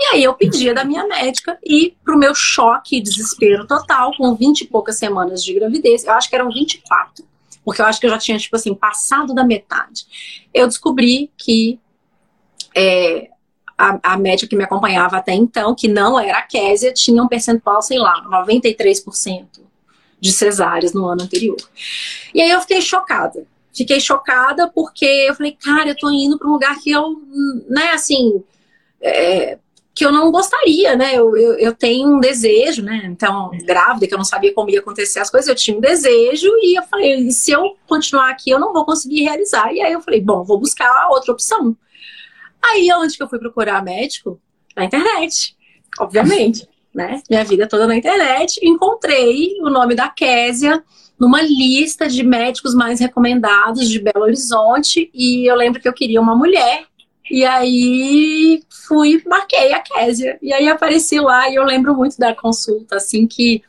[0.00, 4.34] E aí eu pedia da minha médica e pro meu choque e desespero total, com
[4.34, 7.31] 20 e poucas semanas de gravidez, eu acho que eram 24
[7.64, 10.06] porque eu acho que eu já tinha, tipo assim, passado da metade.
[10.52, 11.78] Eu descobri que
[12.76, 13.28] é,
[13.76, 17.28] a, a médica que me acompanhava até então, que não era a Késia, tinha um
[17.28, 19.46] percentual, sei lá, 93%
[20.20, 21.56] de cesáreas no ano anterior.
[22.32, 23.44] E aí eu fiquei chocada.
[23.74, 27.20] Fiquei chocada porque eu falei, cara, eu tô indo para um lugar que eu,
[27.68, 28.42] né, assim,
[29.00, 29.58] é,
[29.94, 31.14] que eu não gostaria, né?
[31.14, 33.02] Eu, eu, eu, tenho um desejo, né?
[33.04, 36.48] Então, grávida, que eu não sabia como ia acontecer as coisas, eu tinha um desejo
[36.62, 39.72] e eu falei, se eu continuar aqui, eu não vou conseguir realizar.
[39.72, 41.76] E aí eu falei, bom, vou buscar outra opção.
[42.62, 44.40] Aí, onde que eu fui procurar médico?
[44.74, 45.54] Na internet,
[45.98, 47.22] obviamente, né?
[47.28, 48.58] Minha vida toda na internet.
[48.62, 50.82] Encontrei o nome da Késia
[51.20, 56.20] numa lista de médicos mais recomendados de Belo Horizonte e eu lembro que eu queria
[56.20, 56.86] uma mulher
[57.30, 60.38] e aí fui, marquei a Késia.
[60.42, 63.62] E aí apareci lá e eu lembro muito da consulta, assim, que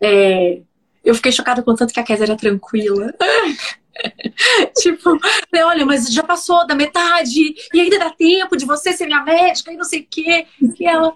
[0.00, 0.60] é,
[1.04, 3.14] eu fiquei chocada com tanto que a Késia era tranquila.
[4.78, 5.18] tipo,
[5.54, 9.72] olha, mas já passou da metade, e ainda dá tempo de você ser minha médica
[9.72, 10.46] e não sei o quê.
[10.78, 11.12] E ela,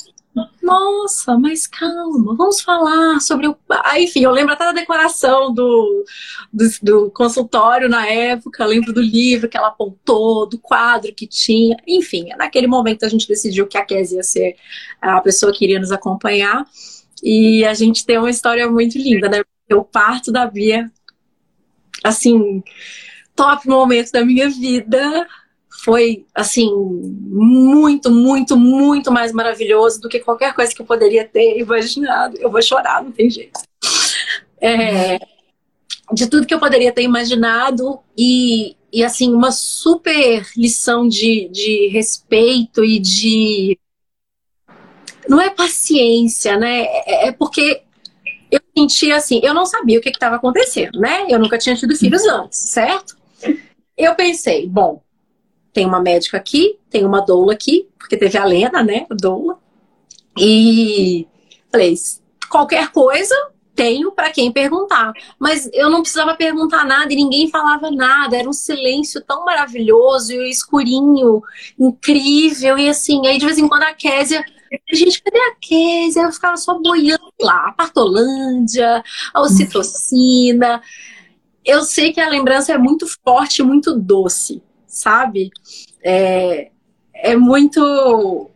[0.62, 3.56] nossa, mas calma, vamos falar sobre o.
[3.70, 6.04] Ah, enfim, eu lembro até da decoração do,
[6.52, 11.76] do, do, consultório na época, lembro do livro que ela apontou, do quadro que tinha.
[11.86, 14.56] Enfim, naquele momento a gente decidiu que a Kézia ia ser
[15.00, 16.66] a pessoa que iria nos acompanhar.
[17.22, 19.42] E a gente tem uma história muito linda, né?
[19.72, 20.90] O parto da Bia,
[22.04, 22.62] assim,
[23.34, 25.26] top momento da minha vida
[25.78, 31.58] foi assim muito, muito, muito mais maravilhoso do que qualquer coisa que eu poderia ter
[31.58, 32.36] imaginado.
[32.38, 33.60] Eu vou chorar, não tem jeito.
[34.60, 35.18] É,
[36.12, 41.88] de tudo que eu poderia ter imaginado e, e assim uma super lição de, de
[41.88, 43.78] respeito e de
[45.28, 46.86] não é paciência, né?
[47.06, 47.82] É, é porque
[48.50, 51.26] eu sentia assim, eu não sabia o que estava acontecendo, né?
[51.28, 53.16] Eu nunca tinha tido filhos antes, certo?
[53.96, 55.02] Eu pensei, bom,
[55.78, 59.06] tem uma médica aqui, tem uma doula aqui, porque teve a Lena, né?
[59.10, 59.60] Doula.
[60.36, 61.24] E
[61.70, 61.94] falei,
[62.50, 63.32] qualquer coisa,
[63.76, 65.12] tenho para quem perguntar.
[65.38, 68.36] Mas eu não precisava perguntar nada e ninguém falava nada.
[68.36, 71.40] Era um silêncio tão maravilhoso e escurinho,
[71.78, 72.76] incrível.
[72.76, 74.44] E assim, aí de vez em quando a Késia.
[74.92, 76.22] Gente, cadê a Késia?
[76.22, 77.68] Eu ficava só boiando lá.
[77.68, 79.00] A Partolândia,
[79.32, 80.82] a ocitocina.
[81.64, 84.60] Eu sei que a lembrança é muito forte, muito doce
[84.98, 85.50] sabe?
[86.02, 86.70] É,
[87.14, 88.50] é muito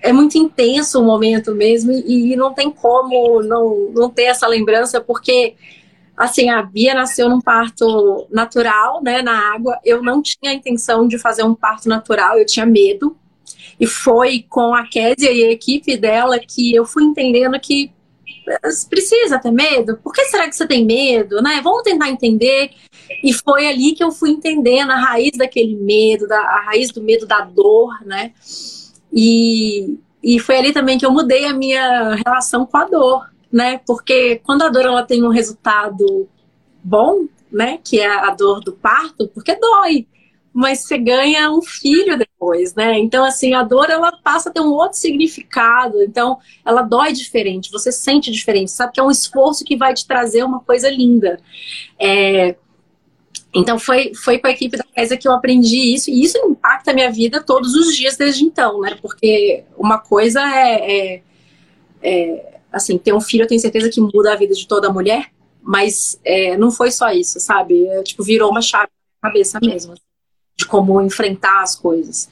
[0.00, 4.46] é muito intenso o momento mesmo e, e, não tem como não, não ter essa
[4.46, 5.56] lembrança porque
[6.16, 11.08] assim a Bia nasceu num parto natural né na água eu não tinha a intenção
[11.08, 13.16] de fazer um parto natural eu tinha medo
[13.80, 17.92] e foi com a Késia e a equipe dela que eu fui entendendo que
[18.88, 19.96] precisa ter medo?
[19.98, 21.40] Por que será que você tem medo?
[21.42, 21.60] Né?
[21.62, 22.70] Vamos tentar entender.
[23.22, 27.02] E foi ali que eu fui entendendo a raiz daquele medo, da, a raiz do
[27.02, 28.32] medo da dor, né?
[29.12, 33.80] E, e foi ali também que eu mudei a minha relação com a dor, né?
[33.86, 36.28] Porque quando a dor ela tem um resultado
[36.84, 37.78] bom, né?
[37.82, 40.06] Que é a dor do parto, porque dói
[40.52, 42.98] mas você ganha um filho depois, né?
[42.98, 47.70] Então, assim, a dor ela passa a ter um outro significado, então ela dói diferente,
[47.70, 51.40] você sente diferente, sabe que é um esforço que vai te trazer uma coisa linda.
[51.98, 52.56] É...
[53.54, 56.90] Então, foi, foi com a equipe da Kézia que eu aprendi isso, e isso impacta
[56.90, 58.96] a minha vida todos os dias desde então, né?
[59.00, 61.22] Porque uma coisa é, é,
[62.02, 65.30] é assim, ter um filho, eu tenho certeza que muda a vida de toda mulher,
[65.62, 67.86] mas é, não foi só isso, sabe?
[67.86, 68.90] É, tipo, virou uma chave
[69.22, 69.94] na cabeça mesmo
[70.58, 72.28] de como enfrentar as coisas.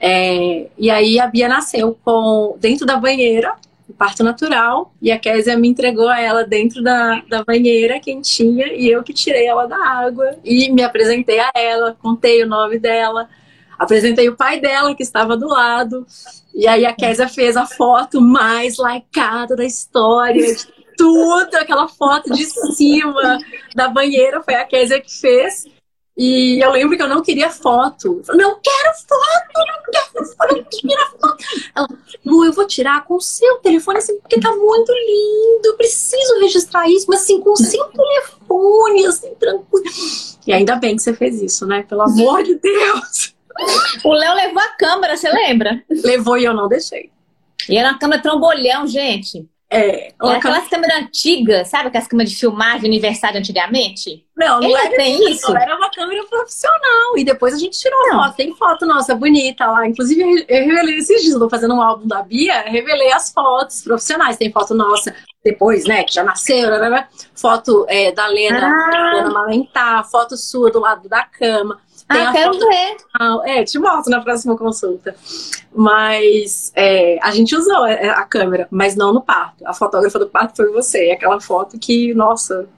[0.00, 3.54] É, e aí a Bia nasceu com dentro da banheira,
[3.98, 8.88] parto natural, e a Késia me entregou a ela dentro da, da banheira quentinha, e
[8.88, 13.28] eu que tirei ela da água e me apresentei a ela, contei o nome dela,
[13.78, 16.06] apresentei o pai dela que estava do lado,
[16.54, 22.32] e aí a Késia fez a foto mais likeada da história, de tudo, aquela foto
[22.32, 23.38] de cima
[23.74, 25.66] da banheira, foi a Késia que fez.
[26.16, 28.22] E eu lembro que eu não queria foto.
[28.26, 31.44] Eu não quero foto, não quero foto, não quero foto.
[31.74, 31.88] Ela,
[32.24, 35.66] Lu, eu vou tirar com o seu telefone, assim, porque tá muito lindo.
[35.66, 39.84] Eu preciso registrar isso, mas assim, com o seu telefone, assim, tranquilo.
[40.46, 41.82] E ainda bem que você fez isso, né?
[41.82, 43.34] Pelo amor de Deus.
[44.02, 45.82] O Léo levou a câmera, você lembra?
[45.90, 47.10] Levou e eu não deixei.
[47.68, 49.46] E era uma câmera trombolhão, gente.
[49.68, 54.24] É, é aquelas câmeras antigas, sabe aquelas câmeras de filmagem de aniversário antigamente?
[54.36, 55.52] Não, não era tem isso.
[55.52, 57.16] Não, era uma câmera profissional.
[57.16, 58.22] E depois a gente tirou não.
[58.22, 58.36] foto.
[58.36, 59.86] Tem foto nossa bonita lá.
[59.86, 64.36] Inclusive, eu revelei esses dias, tô fazendo um álbum da Bia, revelei as fotos profissionais.
[64.36, 67.08] Tem foto nossa depois, né, que já nasceu, né, né, né.
[67.34, 69.14] foto é, da Lena, ah.
[69.14, 71.80] Lena Malentar, foto sua do lado da cama.
[72.08, 72.68] Tem ah, quero foto...
[72.68, 72.96] ver.
[73.46, 75.16] É, te mostro na próxima consulta.
[75.74, 79.66] Mas é, a gente usou é, a câmera, mas não no parto.
[79.66, 81.10] A fotógrafa do parto foi você.
[81.10, 82.68] Aquela foto que, nossa,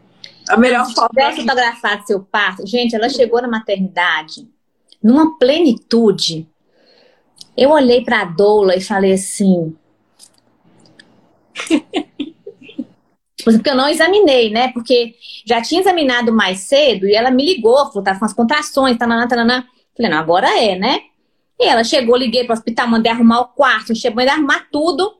[0.49, 1.15] a melhor Se foto.
[1.15, 4.49] Se fotografado seu parto, gente, ela chegou na maternidade
[5.03, 6.49] numa plenitude.
[7.57, 9.77] Eu olhei para a doula e falei assim.
[13.49, 14.73] Tipo assim, porque eu não examinei, né?
[14.73, 15.15] Porque
[15.47, 19.27] já tinha examinado mais cedo e ela me ligou, falou, tá com as contrações, tananã,
[19.27, 19.65] tananã.
[19.97, 21.01] Falei, não, agora é, né?
[21.59, 25.17] E ela chegou, liguei pro hospital, mandei arrumar o quarto, chegou, mandei arrumar tudo.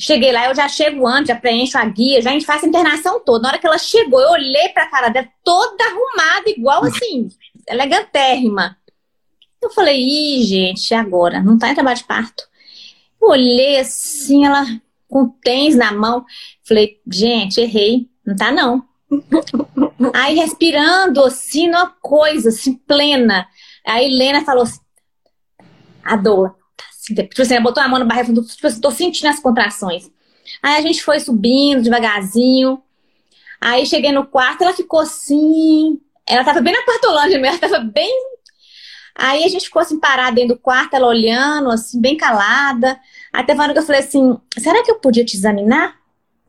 [0.00, 2.66] Cheguei lá, eu já chego antes, já preencho a guia, já a gente faz a
[2.66, 3.42] internação toda.
[3.42, 7.28] Na hora que ela chegou, eu olhei pra cara dela, toda arrumada, igual assim,
[7.68, 8.76] elegantérrima.
[9.60, 11.42] Eu falei, ih, gente, agora?
[11.42, 12.44] Não tá em trabalho de parto.
[13.20, 14.64] Eu olhei assim, ela
[15.08, 16.24] com tens na mão.
[16.66, 18.08] Falei, gente, errei.
[18.24, 18.84] Não tá, não.
[20.14, 23.48] Aí respirando assim, numa coisa, assim, plena.
[23.86, 24.80] Aí Helena falou assim,
[26.04, 29.28] a dor, tá Tipo assim, ela botou a mão no barriga, tipo assim, tô sentindo
[29.28, 30.10] as contrações.
[30.62, 32.82] Aí a gente foi subindo devagarzinho.
[33.60, 35.98] Aí cheguei no quarto, ela ficou assim.
[36.26, 38.12] Ela tava bem na quartolândia mesmo, ela tava bem.
[39.14, 42.98] Aí a gente ficou assim parada dentro do quarto, ela olhando, assim, bem calada.
[43.32, 45.96] Até uma hora que eu falei assim: será que eu podia te examinar?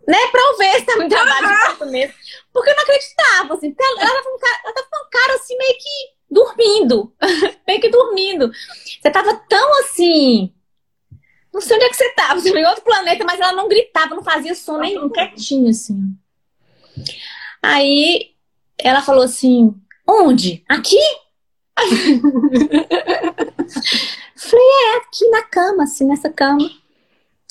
[0.07, 0.17] Né?
[0.31, 2.13] Pra eu ver se tá muito trabalho de mesmo.
[2.51, 5.35] Porque eu não acreditava, assim, ela, ela, tava com um cara, ela tava um cara
[5.35, 5.89] assim, meio que
[6.31, 7.13] dormindo.
[7.67, 8.51] meio que dormindo.
[9.01, 10.53] Você tava tão assim.
[11.53, 14.15] Não sei onde é que você tava, você em outro planeta, mas ela não gritava,
[14.15, 16.15] não fazia som nenhum, quietinho, assim.
[17.61, 18.31] Aí
[18.77, 19.75] ela falou assim:
[20.07, 20.63] onde?
[20.67, 20.99] Aqui?
[24.49, 26.69] Falei, é, aqui na cama, assim, nessa cama.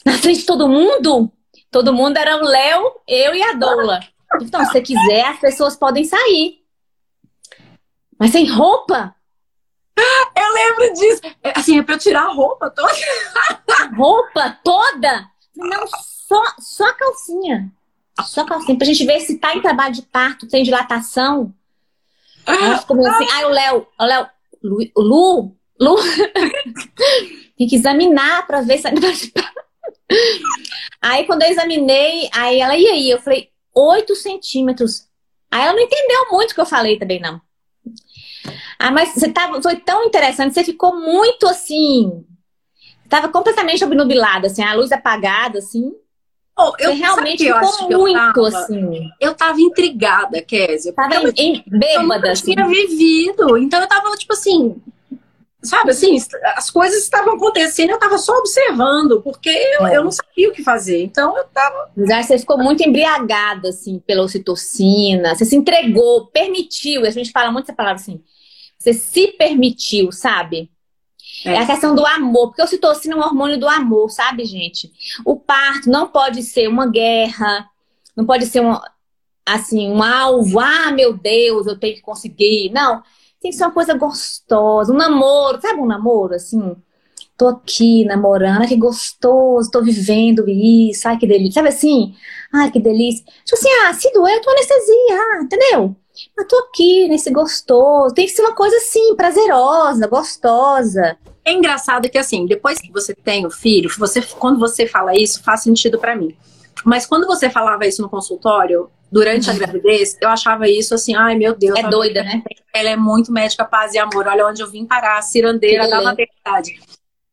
[0.05, 1.31] Na frente de todo mundo?
[1.71, 4.01] Todo mundo era o Léo, eu e a Doula.
[4.41, 6.63] Então, se você quiser, as pessoas podem sair.
[8.19, 9.15] Mas sem roupa?
[10.37, 11.21] Eu lembro disso.
[11.43, 12.93] É, assim, é pra eu tirar a roupa toda.
[13.97, 15.31] roupa toda?
[15.57, 17.73] Não, só, só a calcinha.
[18.23, 18.77] Só a calcinha.
[18.77, 21.53] Pra gente ver se tá em trabalho de parto, tem dilatação.
[22.81, 23.27] Ficou meio assim.
[23.33, 24.29] Ai, o Léo, o Léo,
[24.95, 25.97] o Lu, Lu,
[27.57, 29.53] tem que examinar pra ver se tá.
[31.01, 33.11] Aí quando eu examinei, aí ela, e aí?
[33.11, 35.07] Eu falei, 8 centímetros.
[35.51, 37.41] Aí ela não entendeu muito o que eu falei também, não.
[38.79, 42.25] Ah, mas você tava, foi tão interessante, você ficou muito assim.
[43.09, 45.93] Tava completamente obnubilada, assim, a luz apagada, assim.
[46.57, 49.11] Oh, eu, você realmente ficou muito eu tava, assim.
[49.21, 50.93] Eu tava intrigada, Kézia.
[50.93, 52.29] Tava em, em, bêbada.
[52.29, 52.53] Eu assim.
[52.53, 53.57] tinha vivido.
[53.57, 54.83] Então eu tava, tipo assim,
[55.63, 56.17] sabe assim,
[56.57, 59.97] as coisas estavam acontecendo, eu estava só observando, porque eu, é.
[59.97, 61.03] eu não sabia o que fazer.
[61.03, 61.91] Então eu estava.
[61.97, 67.65] Você ficou muito embriagada, assim, pela ocitocina, você se entregou, permitiu, a gente fala muito
[67.65, 68.23] essa palavra assim,
[68.79, 70.71] você se permitiu, sabe?
[71.45, 71.55] É.
[71.55, 74.93] é a questão do amor, porque a ocitocina é um hormônio do amor, sabe, gente?
[75.25, 77.69] O parto não pode ser uma guerra,
[78.17, 78.79] não pode ser um,
[79.45, 82.71] assim, um alvo, ah, meu Deus, eu tenho que conseguir.
[82.71, 83.03] Não,
[83.41, 86.77] tem que ser uma coisa gostosa, um namoro, sabe um namoro, assim?
[87.37, 91.55] Tô aqui namorando, que gostoso, tô vivendo isso, ai que delícia.
[91.55, 92.15] Sabe assim?
[92.53, 93.25] Ai que delícia.
[93.45, 95.97] Tipo assim, ah, se doer, eu tô anestesia, ah, entendeu?
[96.37, 98.13] Mas tô aqui nesse gostoso.
[98.13, 101.17] Tem que ser uma coisa assim, prazerosa, gostosa.
[101.45, 105.43] É engraçado que assim, depois que você tem o filho, você, quando você fala isso,
[105.43, 106.37] faz sentido para mim.
[106.85, 109.59] Mas quando você falava isso no consultório, durante a uhum.
[109.59, 111.79] gravidez, eu achava isso assim, ai meu Deus.
[111.79, 112.43] É doida, né?
[112.75, 114.27] Ela é muito médica, paz e amor.
[114.27, 116.79] Olha onde eu vim parar, a cirandeira da maternidade.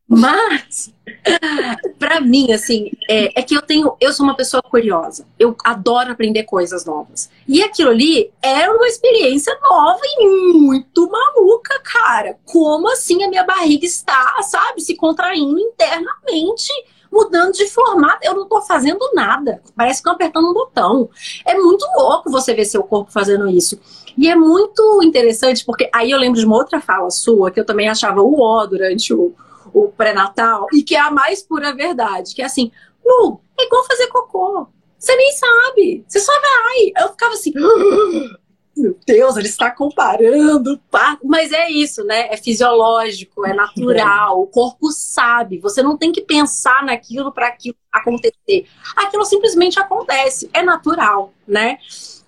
[0.08, 0.94] Mas,
[1.98, 5.28] para mim, assim, é, é, que eu tenho, eu sou uma pessoa curiosa.
[5.40, 7.30] Eu adoro aprender coisas novas.
[7.48, 12.38] E aquilo ali era uma experiência nova e muito maluca, cara.
[12.46, 16.72] Como assim a minha barriga está, sabe, se contraindo internamente?
[17.16, 18.20] Mudando de formato.
[18.22, 19.62] Eu não tô fazendo nada.
[19.76, 21.10] Parece que eu apertando um botão.
[21.46, 23.80] É muito louco você ver seu corpo fazendo isso.
[24.18, 27.66] E é muito interessante, porque aí eu lembro de uma outra fala sua, que eu
[27.66, 29.34] também achava o ó durante o,
[29.74, 32.72] o pré-natal, e que é a mais pura verdade, que é assim,
[33.06, 34.68] Lu, é igual fazer cocô.
[34.98, 37.04] Você nem sabe, você só vai.
[37.04, 37.54] Eu ficava assim,
[38.76, 41.18] meu Deus, ele está comparando, pá.
[41.24, 42.28] mas é isso, né?
[42.30, 45.60] É fisiológico, é natural, o corpo sabe.
[45.60, 48.68] Você não tem que pensar naquilo para aquilo acontecer.
[48.96, 51.78] Aquilo simplesmente acontece, é natural, né?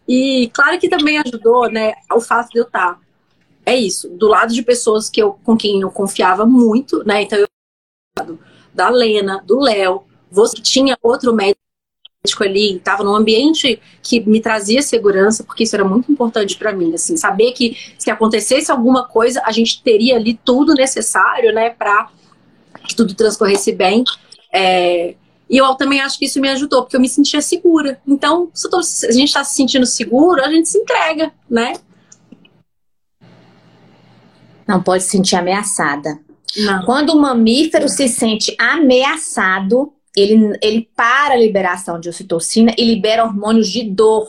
[0.07, 2.97] E claro que também ajudou, né, o fato de eu estar
[3.65, 7.23] é isso, do lado de pessoas que eu com quem eu confiava muito, né?
[7.23, 7.47] Então eu
[8.73, 11.59] da Lena, do Léo, você tinha outro médico
[12.41, 16.93] ali, estava num ambiente que me trazia segurança, porque isso era muito importante para mim,
[16.93, 22.09] assim, saber que se acontecesse alguma coisa, a gente teria ali tudo necessário, né, para
[22.87, 24.03] que tudo transcorresse bem.
[24.53, 25.15] É,
[25.49, 28.01] e eu também acho que isso me ajudou, porque eu me sentia segura.
[28.05, 31.73] Então, se, tô, se a gente está se sentindo seguro, a gente se entrega, né?
[34.67, 36.19] Não pode se sentir ameaçada.
[36.57, 36.83] Não.
[36.83, 43.23] Quando o mamífero se sente ameaçado, ele, ele para a liberação de ocitocina e libera
[43.23, 44.27] hormônios de dor,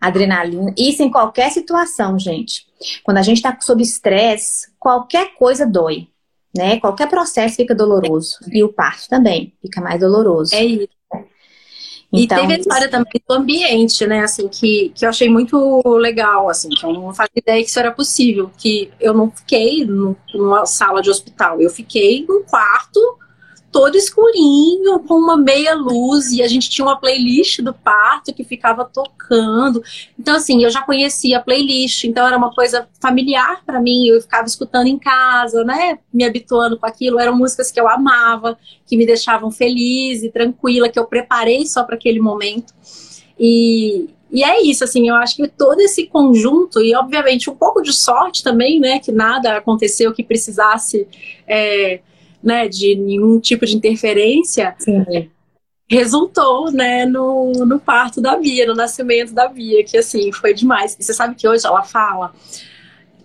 [0.00, 0.74] adrenalina.
[0.76, 2.66] Isso em qualquer situação, gente.
[3.02, 6.08] Quando a gente está sob estresse, qualquer coisa dói,
[6.54, 6.78] né?
[6.78, 8.38] Qualquer processo fica doloroso.
[8.52, 10.54] E o parto também fica mais doloroso.
[10.54, 10.88] É isso.
[12.12, 15.82] Então, e teve a história também do ambiente, né, assim, que, que eu achei muito
[15.96, 19.86] legal, assim, que eu não fazia ideia que isso era possível, que eu não fiquei
[19.86, 23.00] numa sala de hospital, eu fiquei num quarto
[23.72, 28.44] todo escurinho, com uma meia luz, e a gente tinha uma playlist do parto que
[28.44, 29.82] ficava tocando.
[30.18, 34.20] Então, assim, eu já conhecia a playlist, então era uma coisa familiar para mim, eu
[34.20, 35.98] ficava escutando em casa, né?
[36.12, 37.18] Me habituando com aquilo.
[37.18, 41.82] Eram músicas que eu amava, que me deixavam feliz e tranquila, que eu preparei só
[41.82, 42.74] para aquele momento.
[43.40, 47.80] E, e é isso, assim, eu acho que todo esse conjunto, e obviamente um pouco
[47.80, 51.08] de sorte também, né, que nada aconteceu que precisasse
[51.48, 52.00] é,
[52.42, 55.30] né, de nenhum tipo de interferência, Sim.
[55.88, 60.96] resultou, né, no, no parto da Bia, no nascimento da Bia, que assim, foi demais.
[60.98, 62.32] E você sabe que hoje ela fala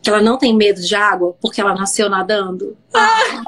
[0.02, 2.78] que ela não tem medo de água porque ela nasceu nadando.
[2.94, 3.44] Ah.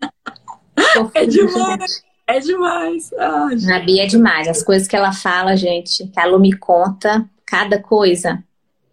[1.14, 2.02] é demais.
[2.26, 3.10] É demais.
[3.18, 4.48] Ah, a Bia é demais.
[4.48, 8.42] As coisas que ela fala, gente, que a Lu me conta, cada coisa.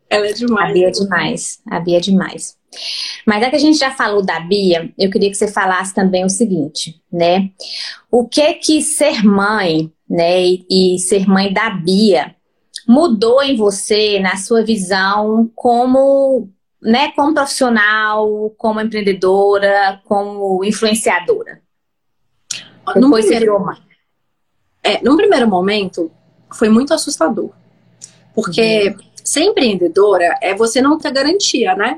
[0.09, 0.69] Ela é demais.
[0.69, 1.61] A Bia é demais.
[1.69, 2.57] A Bia é demais.
[3.25, 6.23] Mas é que a gente já falou da Bia, eu queria que você falasse também
[6.23, 7.49] o seguinte, né?
[8.11, 12.35] O que que ser mãe, né, e ser mãe da Bia
[12.87, 16.49] mudou em você, na sua visão, como,
[16.81, 21.61] né, como profissional, como empreendedora, como influenciadora?
[22.93, 23.77] Depois você virou mãe.
[24.83, 26.11] É, num primeiro momento,
[26.53, 27.49] foi muito assustador.
[28.35, 28.97] Porque uhum.
[29.23, 31.97] ser empreendedora é você não ter garantia, né?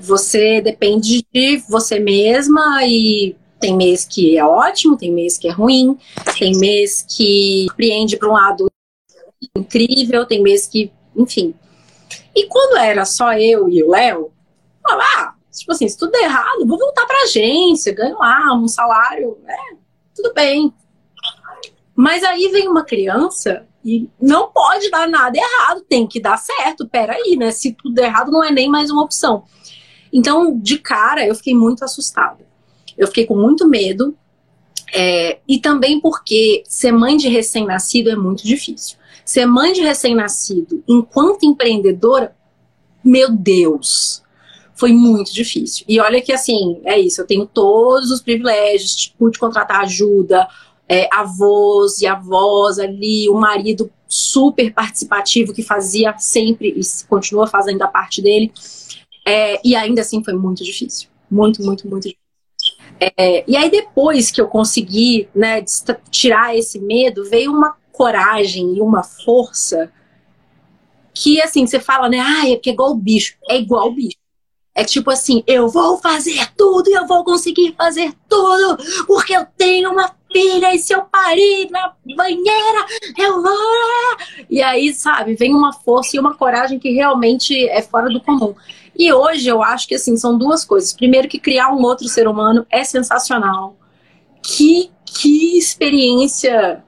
[0.00, 5.52] Você depende de você mesma e tem mês que é ótimo, tem mês que é
[5.52, 5.96] ruim,
[6.38, 8.70] tem mês que surpreende para um lado
[9.56, 11.54] incrível, tem mês que, enfim.
[12.34, 14.32] E quando era só eu e o Léo,
[14.84, 19.38] ah, tipo assim, se tudo der errado, vou voltar para agência, ganho lá um salário,
[19.46, 19.76] é,
[20.14, 20.72] tudo bem.
[21.94, 26.88] Mas aí vem uma criança e não pode dar nada errado, tem que dar certo.
[26.88, 27.50] Peraí, né?
[27.50, 29.44] Se tudo errado, não é nem mais uma opção.
[30.12, 32.46] Então, de cara, eu fiquei muito assustada.
[32.96, 34.16] Eu fiquei com muito medo.
[34.94, 38.98] É, e também porque ser mãe de recém-nascido é muito difícil.
[39.24, 42.36] Ser mãe de recém-nascido enquanto empreendedora,
[43.02, 44.22] meu Deus,
[44.74, 45.84] foi muito difícil.
[45.88, 50.46] E olha que assim, é isso, eu tenho todos os privilégios, pude contratar ajuda,
[50.92, 57.80] é, avós e avós ali, o marido super participativo que fazia sempre e continua fazendo
[57.80, 58.52] a parte dele.
[59.26, 61.08] É, e ainda assim foi muito difícil.
[61.30, 62.20] Muito, muito, muito difícil.
[63.00, 65.64] É, e aí, depois que eu consegui né,
[66.10, 69.90] tirar esse medo, veio uma coragem e uma força
[71.14, 72.20] que, assim, você fala, né?
[72.20, 73.34] Ah, é porque é igual o bicho.
[73.48, 74.18] É igual o bicho.
[74.74, 79.46] É tipo assim, eu vou fazer tudo e eu vou conseguir fazer tudo, porque eu
[79.56, 82.86] tenho uma filha e se eu parir na banheira,
[83.18, 84.16] eu vou.
[84.48, 88.54] E aí, sabe, vem uma força e uma coragem que realmente é fora do comum.
[88.98, 90.92] E hoje eu acho que assim são duas coisas.
[90.92, 93.76] Primeiro que criar um outro ser humano é sensacional.
[94.42, 96.82] Que que experiência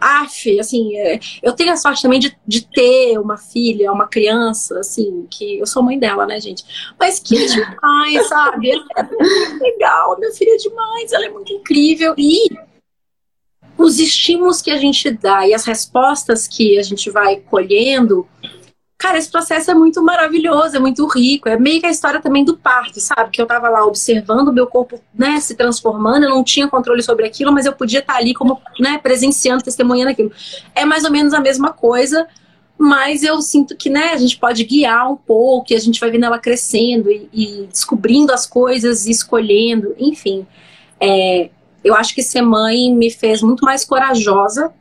[0.00, 4.78] af, assim, é, eu tenho a sorte também de, de ter uma filha, uma criança,
[4.78, 6.64] assim, que eu sou mãe dela, né, gente?
[6.98, 8.70] Mas que é demais, sabe?
[8.96, 12.14] É muito legal, minha filha é demais, ela é muito incrível.
[12.16, 12.48] E
[13.78, 18.26] os estímulos que a gente dá e as respostas que a gente vai colhendo
[18.98, 21.48] Cara, esse processo é muito maravilhoso, é muito rico.
[21.48, 23.30] É meio que a história também do parto, sabe?
[23.30, 27.02] Que eu tava lá observando o meu corpo né, se transformando, eu não tinha controle
[27.02, 30.32] sobre aquilo, mas eu podia estar ali como né, presenciando, testemunhando aquilo.
[30.74, 32.26] É mais ou menos a mesma coisa,
[32.78, 36.10] mas eu sinto que né, a gente pode guiar um pouco, e a gente vai
[36.10, 40.46] vendo ela crescendo e, e descobrindo as coisas e escolhendo, enfim.
[40.98, 41.50] É,
[41.84, 44.72] eu acho que ser mãe me fez muito mais corajosa,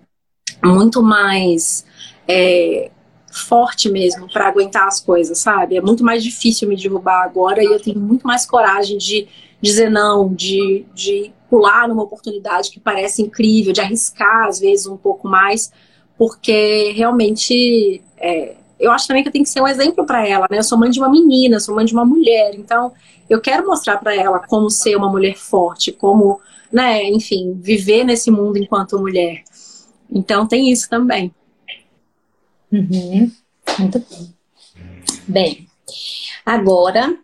[0.64, 1.86] muito mais.
[2.28, 2.92] É,
[3.36, 5.76] forte mesmo para aguentar as coisas, sabe?
[5.76, 9.28] É muito mais difícil me derrubar agora e eu tenho muito mais coragem de
[9.62, 14.98] dizer não, de, de pular numa oportunidade que parece incrível, de arriscar às vezes um
[14.98, 15.72] pouco mais,
[16.18, 20.48] porque realmente é, eu acho também que eu tenho que ser um exemplo para ela,
[20.50, 20.60] né?
[20.60, 22.94] Eu sou mãe de uma menina, sou mãe de uma mulher, então
[23.30, 26.40] eu quero mostrar para ela como ser uma mulher forte, como,
[26.72, 29.44] né, enfim, viver nesse mundo enquanto mulher.
[30.10, 31.34] Então tem isso também.
[32.72, 33.32] Uhum.
[33.80, 34.36] Muito bem.
[35.28, 35.68] Bem,
[36.46, 37.16] agora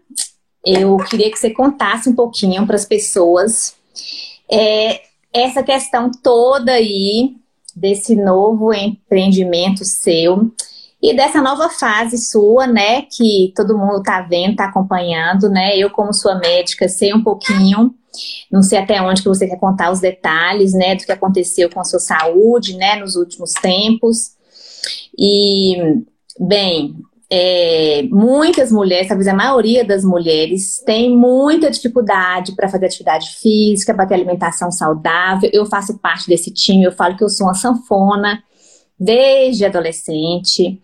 [0.65, 3.75] eu queria que você contasse um pouquinho para as pessoas
[4.51, 5.01] é,
[5.33, 7.35] essa questão toda aí
[7.75, 10.51] desse novo empreendimento seu
[11.01, 15.75] e dessa nova fase sua, né, que todo mundo tá vendo, tá acompanhando, né?
[15.75, 17.95] Eu como sua médica sei um pouquinho,
[18.51, 21.79] não sei até onde que você quer contar os detalhes, né, do que aconteceu com
[21.79, 24.35] a sua saúde, né, nos últimos tempos.
[25.17, 26.03] E,
[26.39, 26.95] bem,
[27.33, 33.93] é, muitas mulheres, talvez a maioria das mulheres, tem muita dificuldade para fazer atividade física,
[33.93, 35.49] para ter alimentação saudável.
[35.53, 38.43] Eu faço parte desse time, eu falo que eu sou uma sanfona
[38.99, 40.81] desde adolescente.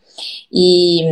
[0.51, 1.03] E,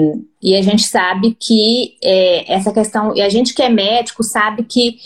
[0.41, 4.63] e a gente sabe que é, essa questão, e a gente que é médico sabe
[4.63, 4.97] que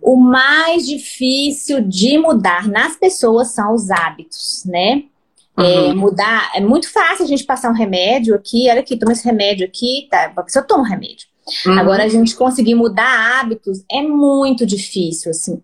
[0.00, 5.04] o mais difícil de mudar nas pessoas são os hábitos, né?
[5.56, 5.90] É, uhum.
[5.90, 9.24] É, mudar, é muito fácil a gente passar um remédio aqui, olha aqui, toma esse
[9.24, 10.32] remédio aqui, tá?
[10.36, 11.28] A pessoa toma um remédio.
[11.66, 11.78] Uhum.
[11.78, 15.62] Agora, a gente conseguir mudar hábitos é muito difícil, assim.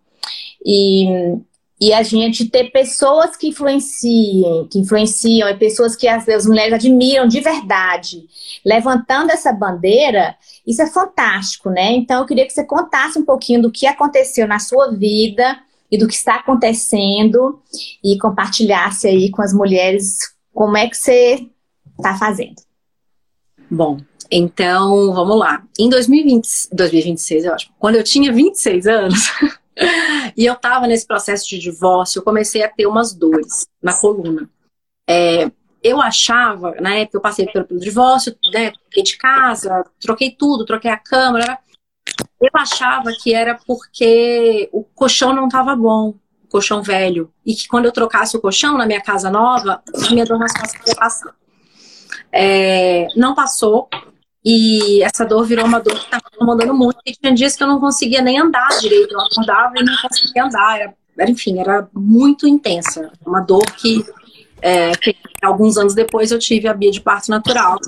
[0.65, 1.37] E,
[1.81, 6.75] e a gente ter pessoas que influenciem, que influenciam, e pessoas que as, as mulheres
[6.75, 8.25] admiram de verdade,
[8.65, 10.37] levantando essa bandeira,
[10.67, 11.93] isso é fantástico, né?
[11.93, 15.59] Então, eu queria que você contasse um pouquinho do que aconteceu na sua vida
[15.91, 17.61] e do que está acontecendo
[18.03, 20.19] e compartilhasse aí com as mulheres
[20.53, 21.49] como é que você
[21.99, 22.57] está fazendo.
[23.71, 23.99] Bom,
[24.31, 25.65] então vamos lá.
[25.79, 29.31] Em 2020, 2026, eu acho, quando eu tinha 26 anos
[30.37, 34.49] e eu estava nesse processo de divórcio, eu comecei a ter umas dores na coluna.
[35.09, 35.51] É,
[35.83, 40.97] eu achava, na época eu passei pelo, divórcio, né, de casa, troquei tudo, troquei a
[40.97, 41.59] câmera,
[42.41, 46.15] eu achava que era porque o colchão não estava bom,
[46.45, 47.31] o colchão velho.
[47.45, 50.87] E que quando eu trocasse o colchão na minha casa nova, minha dor nas costas
[50.87, 51.35] ia passar.
[52.33, 53.89] É, não passou.
[54.43, 56.99] E essa dor virou uma dor que estava incomodando muito.
[57.05, 59.13] E tinha dias que eu não conseguia nem andar direito.
[59.13, 60.81] Eu acordava e não conseguia andar.
[60.81, 63.13] Era, era enfim, era muito intensa.
[63.27, 64.03] Uma dor que,
[64.63, 67.79] é, que, alguns anos depois eu tive a bia de parto natural.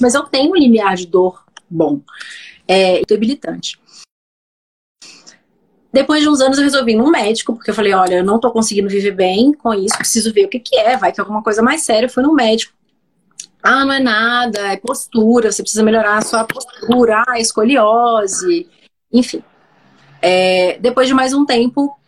[0.00, 2.00] Mas eu tenho um limiar de dor bom
[2.68, 3.80] é debilitante.
[5.90, 8.38] Depois de uns anos eu resolvi ir num médico, porque eu falei, olha, eu não
[8.38, 11.22] tô conseguindo viver bem com isso, preciso ver o que que é, vai que é
[11.22, 12.06] alguma coisa mais séria.
[12.06, 12.74] Eu fui no médico.
[13.62, 18.68] Ah, não é nada, é postura, você precisa melhorar a sua postura, ah, escoliose,
[19.12, 19.42] enfim.
[20.20, 21.98] É, depois de mais um tempo,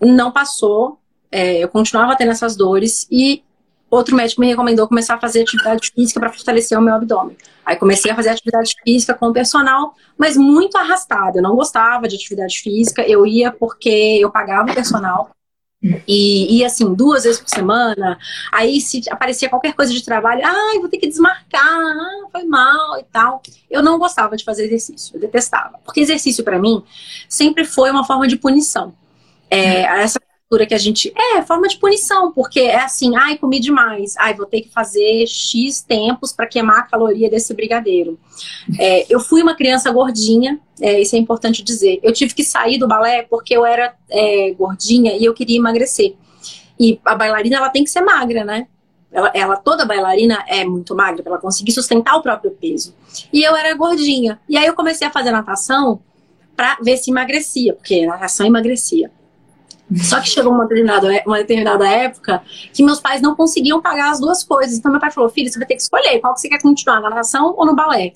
[0.00, 0.98] não passou,
[1.30, 3.42] é, eu continuava tendo essas dores e
[3.90, 7.36] outro médico me recomendou começar a fazer atividade física para fortalecer o meu abdômen.
[7.64, 11.38] Aí comecei a fazer atividade física com o personal, mas muito arrastada.
[11.38, 15.30] Eu não gostava de atividade física, eu ia porque eu pagava o personal.
[16.08, 18.18] E ia assim, duas vezes por semana.
[18.52, 22.98] Aí, se aparecia qualquer coisa de trabalho, ai, vou ter que desmarcar, ah, foi mal
[22.98, 23.40] e tal.
[23.70, 25.78] Eu não gostava de fazer exercício, eu detestava.
[25.84, 26.82] Porque exercício, para mim,
[27.28, 28.92] sempre foi uma forma de punição.
[29.50, 30.18] É, essa
[30.66, 31.12] que a gente.
[31.14, 35.26] É, forma de punição, porque é assim, ai, comi demais, ai, vou ter que fazer
[35.26, 38.18] X tempos para queimar a caloria desse brigadeiro.
[38.78, 42.00] É, eu fui uma criança gordinha, é, isso é importante dizer.
[42.02, 46.14] Eu tive que sair do balé porque eu era é, gordinha e eu queria emagrecer.
[46.80, 48.66] E a bailarina, ela tem que ser magra, né?
[49.10, 52.94] Ela, ela, toda bailarina é muito magra para ela conseguir sustentar o próprio peso.
[53.32, 54.38] E eu era gordinha.
[54.48, 56.00] E aí eu comecei a fazer natação
[56.56, 59.10] para ver se emagrecia, porque natação emagrecia.
[59.96, 64.20] Só que chegou uma determinada, uma determinada época que meus pais não conseguiam pagar as
[64.20, 64.76] duas coisas.
[64.78, 67.00] Então meu pai falou: filho, você vai ter que escolher qual que você quer continuar,
[67.00, 68.12] na natação ou no balé.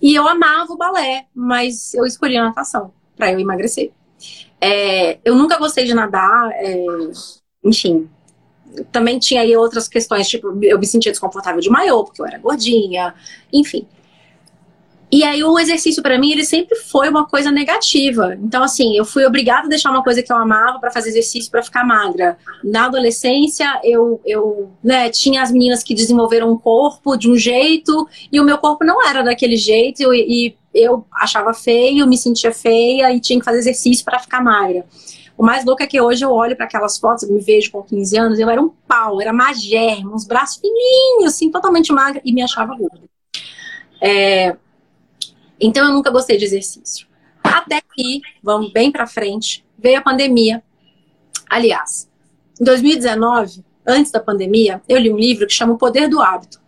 [0.00, 3.90] E eu amava o balé, mas eu escolhi a natação para eu emagrecer.
[4.60, 6.84] É, eu nunca gostei de nadar, é,
[7.64, 8.08] enfim.
[8.92, 12.38] Também tinha aí outras questões, tipo, eu me sentia desconfortável de maiô, porque eu era
[12.38, 13.14] gordinha,
[13.52, 13.86] enfim.
[15.12, 18.36] E aí o exercício para mim ele sempre foi uma coisa negativa.
[18.40, 21.50] Então assim, eu fui obrigada a deixar uma coisa que eu amava para fazer exercício
[21.50, 22.38] para ficar magra.
[22.62, 28.08] Na adolescência, eu eu, né, tinha as meninas que desenvolveram um corpo de um jeito
[28.30, 33.12] e o meu corpo não era daquele jeito e, eu achava feio, me sentia feia
[33.12, 34.84] e tinha que fazer exercício para ficar magra.
[35.36, 38.18] O mais louco é que hoje eu olho para aquelas fotos, me vejo com 15
[38.18, 42.42] anos, eu era um pau, era magérrima, uns braços fininhos, assim, totalmente magra e me
[42.42, 43.00] achava gorda.
[44.00, 44.56] É,
[45.60, 47.06] então eu nunca gostei de exercício.
[47.42, 50.62] Até que, vamos bem para frente, veio a pandemia.
[51.48, 52.08] Aliás,
[52.60, 56.60] em 2019, antes da pandemia, eu li um livro que chama O Poder do Hábito.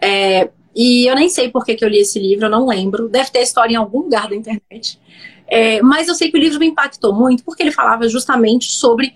[0.00, 3.08] É, e eu nem sei por que, que eu li esse livro, eu não lembro.
[3.08, 5.00] Deve ter história em algum lugar da internet.
[5.46, 9.14] É, mas eu sei que o livro me impactou muito porque ele falava justamente sobre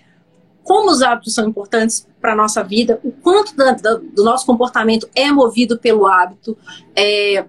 [0.63, 4.45] como os hábitos são importantes para a nossa vida, o quanto da, da, do nosso
[4.45, 6.55] comportamento é movido pelo hábito,
[6.95, 7.43] é,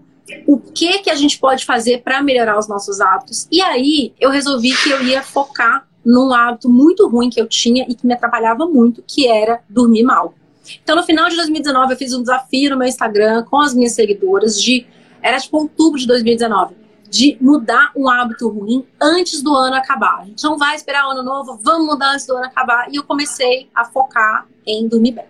[0.46, 3.46] o que que a gente pode fazer para melhorar os nossos hábitos.
[3.50, 7.84] E aí eu resolvi que eu ia focar num hábito muito ruim que eu tinha
[7.88, 10.34] e que me atrapalhava muito, que era dormir mal.
[10.82, 13.92] Então, no final de 2019, eu fiz um desafio no meu Instagram com as minhas
[13.92, 14.86] seguidoras de.
[15.22, 16.74] Era tipo outubro de 2019,
[17.10, 20.20] de mudar um hábito ruim antes do ano acabar.
[20.20, 22.88] A gente não vai esperar o ano novo, vamos mudar antes do ano acabar.
[22.90, 25.26] E eu comecei a focar em dormir bem.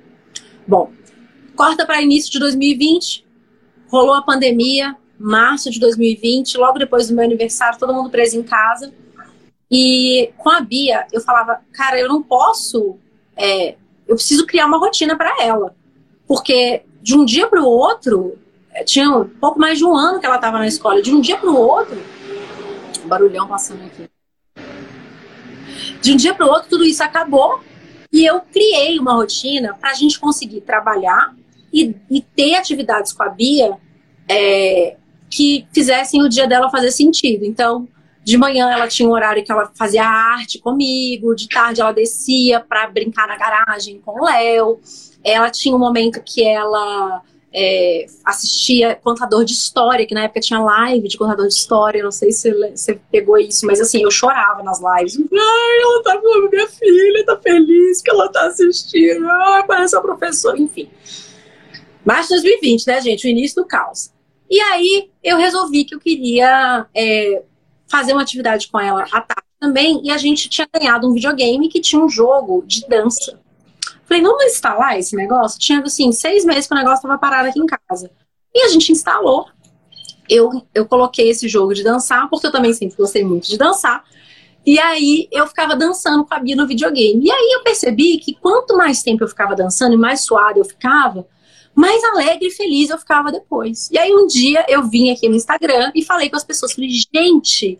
[0.66, 0.92] Bom,
[1.56, 3.26] corta para início de 2020,
[3.90, 8.42] rolou a pandemia, março de 2020, logo depois do meu aniversário, todo mundo preso em
[8.42, 8.92] casa.
[9.70, 12.96] E com a Bia, eu falava, cara, eu não posso,
[13.36, 13.76] é,
[14.08, 15.74] eu preciso criar uma rotina para ela.
[16.26, 18.38] Porque de um dia para o outro,
[18.72, 21.20] é, tinha um pouco mais de um ano que ela estava na escola, de um
[21.20, 21.98] dia para o outro,
[23.04, 24.08] barulhão passando aqui.
[26.00, 27.60] De um dia para o outro, tudo isso acabou
[28.12, 31.34] e eu criei uma rotina para a gente conseguir trabalhar
[31.72, 33.76] e, e, ter atividades com a Bia
[34.28, 34.96] é,
[35.28, 37.44] que fizessem o dia dela fazer sentido.
[37.44, 37.88] Então,
[38.22, 42.60] de manhã ela tinha um horário que ela fazia arte comigo, de tarde ela descia
[42.60, 44.80] para brincar na garagem com o Léo.
[45.24, 50.60] Ela tinha um momento que ela é, assistia contador de história, que na época tinha
[50.60, 54.62] live de contador de história, não sei se você pegou isso, mas assim, eu chorava
[54.62, 55.18] nas lives.
[55.18, 60.58] Ai, ela tá minha filha, tá feliz que ela tá assistindo, ai, parece a professora,
[60.58, 60.88] enfim.
[62.04, 63.26] Março de 2020, né, gente?
[63.26, 64.10] O início do caos.
[64.50, 67.42] E aí eu resolvi que eu queria é,
[67.88, 71.68] fazer uma atividade com ela à tarde também, e a gente tinha ganhado um videogame
[71.68, 73.38] que tinha um jogo de dança.
[74.06, 75.58] Falei, vamos instalar esse negócio?
[75.58, 78.10] Tinha, assim, seis meses que o negócio estava parado aqui em casa.
[78.54, 79.46] E a gente instalou.
[80.28, 84.02] Eu, eu coloquei esse jogo de dançar, porque eu também sempre gostei muito de dançar.
[84.64, 87.24] E aí eu ficava dançando com a Bia no videogame.
[87.24, 90.64] E aí eu percebi que quanto mais tempo eu ficava dançando e mais suado eu
[90.64, 91.26] ficava,
[91.74, 93.88] mais alegre e feliz eu ficava depois.
[93.90, 96.90] E aí um dia eu vim aqui no Instagram e falei com as pessoas, falei,
[96.90, 97.78] gente,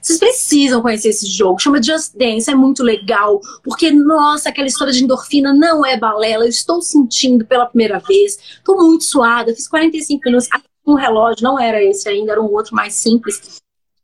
[0.00, 4.92] vocês precisam conhecer esse jogo, chama Just Dance, é muito legal, porque, nossa, aquela história
[4.92, 9.68] de endorfina não é balela, eu estou sentindo pela primeira vez, estou muito suada, fiz
[9.68, 10.48] 45 minutos,
[10.86, 13.60] um relógio, não era esse ainda, era um outro mais simples,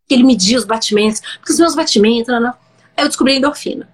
[0.09, 2.55] que ele media os batimentos, porque os meus batimentos, não, não.
[2.97, 3.89] aí eu descobri a endorfina.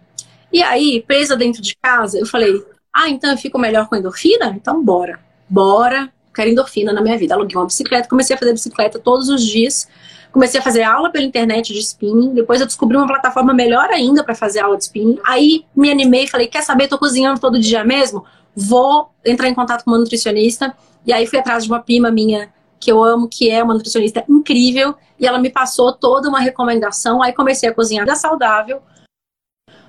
[0.53, 2.63] E aí, presa dentro de casa, eu falei,
[2.93, 4.55] ah, então eu fico melhor com endorfina?
[4.55, 7.35] Então bora bora, quero endorfina na minha vida.
[7.35, 9.89] Aluguei uma bicicleta, comecei a fazer bicicleta todos os dias.
[10.33, 12.33] Comecei a fazer aula pela internet de spinning.
[12.33, 15.19] Depois eu descobri uma plataforma melhor ainda para fazer aula de spinning.
[15.25, 16.89] Aí me animei, falei: quer saber?
[16.89, 18.25] Tô cozinhando todo dia mesmo.
[18.57, 20.75] Vou entrar em contato com uma nutricionista.
[21.05, 24.25] E aí fui atrás de uma prima minha que eu amo, que é uma nutricionista
[24.29, 27.23] incrível, e ela me passou toda uma recomendação.
[27.23, 28.83] Aí comecei a cozinhar saudável,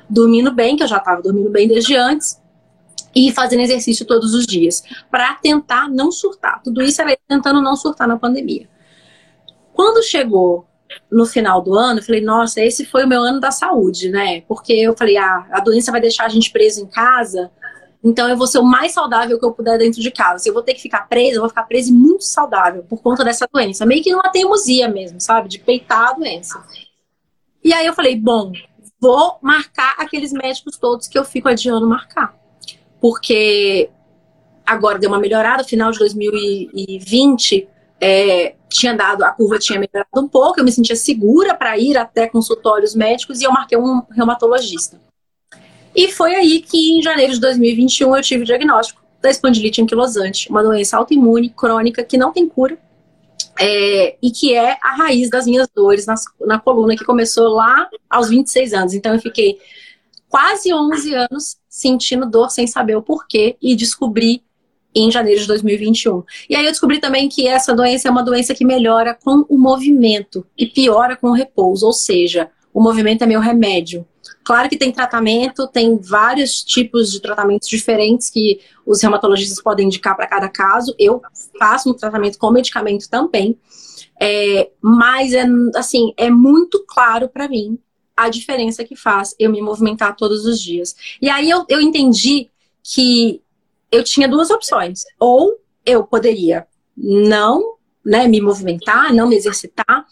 [0.07, 2.42] dormindo bem, que eu já estava dormindo bem desde antes
[3.15, 6.61] e fazendo exercício todos os dias, para tentar não surtar.
[6.63, 8.67] Tudo isso era tentando não surtar na pandemia.
[9.73, 10.65] Quando chegou
[11.11, 14.41] no final do ano, eu falei, nossa, esse foi o meu ano da saúde, né?
[14.41, 17.51] Porque eu falei, ah, a doença vai deixar a gente preso em casa,
[18.03, 20.39] então eu vou ser o mais saudável que eu puder dentro de casa.
[20.39, 23.01] Se eu vou ter que ficar presa, eu vou ficar presa e muito saudável por
[23.01, 23.85] conta dessa doença.
[23.85, 25.47] Meio que numa teimosia mesmo, sabe?
[25.47, 26.61] De peitar a doença.
[27.63, 28.51] E aí eu falei, bom,
[28.99, 32.42] vou marcar aqueles médicos todos que eu fico adiando marcar
[33.03, 33.89] porque
[34.65, 37.67] agora deu uma melhorada, final de 2020
[37.99, 41.97] é, tinha dado, a curva tinha melhorado um pouco, eu me sentia segura para ir
[41.97, 45.01] até consultórios médicos e eu marquei um reumatologista.
[45.93, 50.49] E foi aí que em janeiro de 2021 eu tive o diagnóstico da espondilite anquilosante,
[50.49, 52.77] uma doença autoimune crônica que não tem cura
[53.59, 57.89] é, e que é a raiz das minhas dores na, na coluna que começou lá
[58.09, 58.93] aos 26 anos.
[58.93, 59.59] Então eu fiquei
[60.29, 64.43] quase 11 anos sentindo dor sem saber o porquê e descobri
[64.93, 66.21] em janeiro de 2021.
[66.47, 69.57] E aí eu descobri também que essa doença é uma doença que melhora com o
[69.57, 74.05] movimento e piora com o repouso, ou seja, o movimento é meu remédio.
[74.43, 80.15] Claro que tem tratamento, tem vários tipos de tratamentos diferentes que os reumatologistas podem indicar
[80.15, 80.93] para cada caso.
[80.99, 81.23] Eu
[81.57, 83.57] faço um tratamento com medicamento também.
[84.21, 85.43] É, mas é
[85.75, 87.79] assim, é muito claro para mim
[88.15, 90.95] a diferença que faz eu me movimentar todos os dias.
[91.21, 92.49] E aí eu, eu entendi
[92.83, 93.41] que
[93.91, 95.03] eu tinha duas opções.
[95.19, 100.05] Ou eu poderia não né, me movimentar, não me exercitar,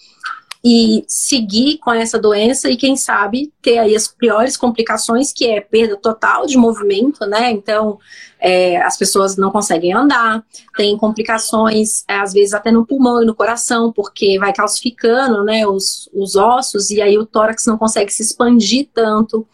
[0.64, 5.59] e seguir com essa doença e quem sabe ter aí as piores complicações que é
[5.59, 7.49] perda total de movimento, né?
[7.49, 7.97] Então
[8.39, 10.43] é, as pessoas não conseguem andar,
[10.78, 15.66] tem complicações é, às vezes até no pulmão e no coração porque vai calcificando, né?
[15.66, 19.47] Os, os ossos e aí o tórax não consegue se expandir tanto.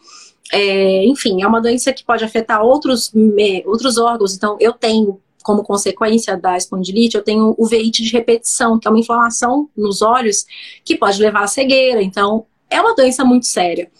[0.52, 3.12] É, enfim, é uma doença que pode afetar outros,
[3.66, 4.34] outros órgãos.
[4.34, 8.90] Então, eu tenho como consequência da espondilite, eu tenho o veite de repetição, que é
[8.90, 10.44] uma inflamação nos olhos
[10.84, 12.02] que pode levar à cegueira.
[12.02, 13.90] Então, é uma doença muito séria.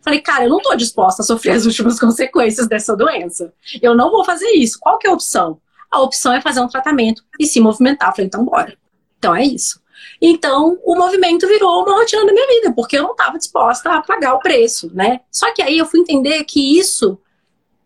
[0.00, 3.52] Falei, cara, eu não estou disposta a sofrer as últimas consequências dessa doença.
[3.82, 4.78] Eu não vou fazer isso.
[4.78, 5.60] Qual que é a opção?
[5.90, 8.12] A opção é fazer um tratamento e se movimentar.
[8.12, 8.78] Falei, então bora.
[9.18, 9.82] Então é isso.
[10.20, 14.02] Então, o movimento virou uma rotina da minha vida, porque eu não estava disposta a
[14.02, 15.22] pagar o preço, né?
[15.32, 17.18] Só que aí eu fui entender que isso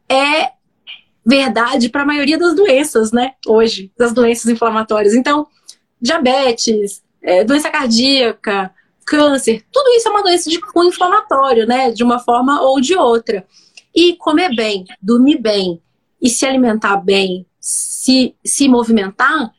[0.07, 0.51] é
[1.27, 3.33] verdade para a maioria das doenças, né?
[3.45, 5.13] Hoje, das doenças inflamatórias.
[5.13, 5.49] Então,
[6.01, 8.73] diabetes, é, doença cardíaca,
[9.05, 11.91] câncer, tudo isso é uma doença de cunho inflamatório, né?
[11.91, 13.45] De uma forma ou de outra.
[13.93, 15.83] E comer bem, dormir bem
[16.23, 19.53] e se alimentar bem, se, se movimentar,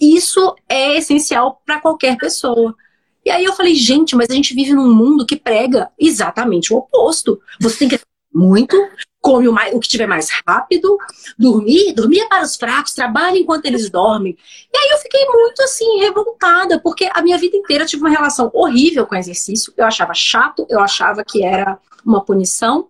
[0.00, 2.74] isso é essencial para qualquer pessoa.
[3.22, 6.78] E aí eu falei, gente, mas a gente vive num mundo que prega exatamente o
[6.78, 7.38] oposto.
[7.60, 8.00] Você tem que
[8.32, 8.76] muito,
[9.20, 10.96] come o, mais, o que tiver mais rápido,
[11.38, 14.36] dormir, dormir para os fracos, trabalha enquanto eles dormem.
[14.72, 18.10] E aí eu fiquei muito assim, revoltada, porque a minha vida inteira eu tive uma
[18.10, 19.72] relação horrível com exercício.
[19.76, 22.88] Eu achava chato, eu achava que era uma punição.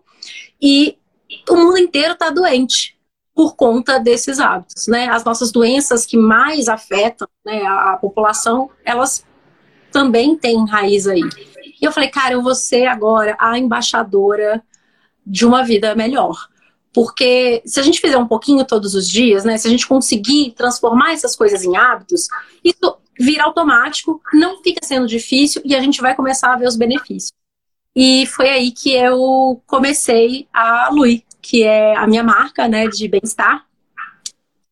[0.61, 0.97] E
[1.49, 2.97] o mundo inteiro está doente
[3.33, 5.07] por conta desses hábitos, né?
[5.09, 9.25] As nossas doenças que mais afetam né, a, a população, elas
[9.91, 11.23] também têm raiz aí.
[11.81, 14.63] E eu falei, cara, eu vou ser agora a embaixadora
[15.25, 16.47] de uma vida melhor.
[16.93, 19.57] Porque se a gente fizer um pouquinho todos os dias, né?
[19.57, 22.27] Se a gente conseguir transformar essas coisas em hábitos,
[22.63, 26.75] isso vira automático, não fica sendo difícil e a gente vai começar a ver os
[26.75, 27.31] benefícios.
[27.95, 33.07] E foi aí que eu comecei a Lui, que é a minha marca, né, de
[33.07, 33.65] bem-estar.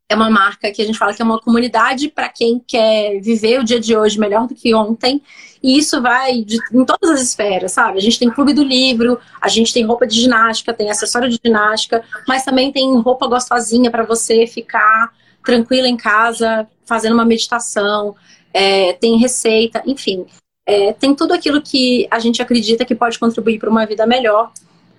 [0.08, 3.60] É uma marca que a gente fala que é uma comunidade para quem quer viver
[3.60, 5.22] o dia de hoje melhor do que ontem
[5.62, 7.98] e isso vai de, em todas as esferas, sabe?
[7.98, 11.40] A gente tem clube do livro, a gente tem roupa de ginástica, tem acessório de
[11.44, 15.12] ginástica, mas também tem roupa gostosinha para você ficar
[15.44, 18.16] tranquila em casa, fazendo uma meditação,
[18.54, 20.26] é, tem receita, enfim.
[20.66, 24.52] É, tem tudo aquilo que a gente acredita que pode contribuir para uma vida melhor,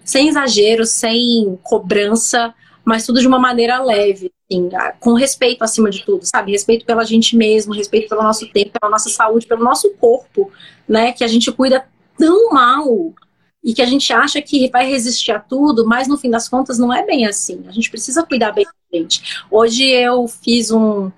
[0.04, 2.52] sem exagero, sem cobrança,
[2.84, 4.68] mas tudo de uma maneira leve, assim,
[4.98, 6.52] com respeito acima de tudo, sabe?
[6.52, 10.50] Respeito pela gente mesmo, respeito pelo nosso tempo, pela nossa saúde, pelo nosso corpo,
[10.88, 11.12] né?
[11.12, 11.84] Que a gente cuida
[12.18, 13.14] tão mal
[13.62, 16.78] e que a gente acha que vai resistir a tudo, mas no fim das contas
[16.78, 17.62] não é bem assim.
[17.68, 19.42] A gente precisa cuidar bem da gente.
[19.50, 21.10] Hoje eu fiz um,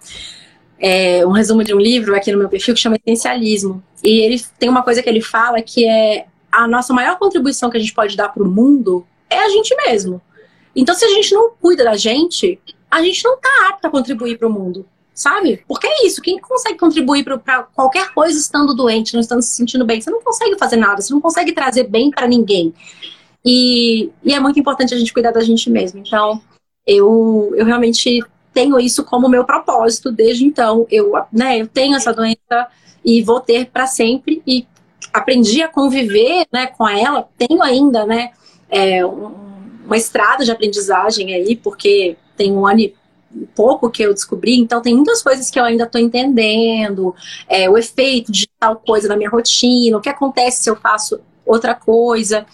[0.79, 3.83] é, um resumo de um livro aqui no meu perfil que chama Essencialismo.
[4.03, 7.77] E ele tem uma coisa que ele fala que é a nossa maior contribuição que
[7.77, 10.21] a gente pode dar para o mundo é a gente mesmo.
[10.75, 12.59] Então, se a gente não cuida da gente,
[12.91, 15.63] a gente não está apto a contribuir para o mundo, sabe?
[15.69, 19.85] Porque é isso, quem consegue contribuir para qualquer coisa estando doente, não estando se sentindo
[19.85, 22.75] bem, você não consegue fazer nada, você não consegue trazer bem para ninguém.
[23.45, 25.99] E, e, é muito importante a gente cuidar da gente mesmo.
[25.99, 26.41] Então,
[26.87, 30.87] eu, eu realmente tenho isso como meu propósito desde então.
[30.91, 32.69] Eu, né, eu tenho essa doença
[33.05, 34.67] e vou ter para sempre e
[35.13, 37.29] aprendi a conviver né, com ela.
[37.37, 38.31] Tenho ainda, né,
[38.71, 39.52] é, um,
[39.85, 42.95] uma estrada de aprendizagem aí, porque tem um ano e
[43.55, 47.15] pouco que eu descobri, então tem muitas coisas que eu ainda estou entendendo,
[47.49, 51.21] é, o efeito de tal coisa na minha rotina, o que acontece se eu faço
[51.45, 52.47] outra coisa,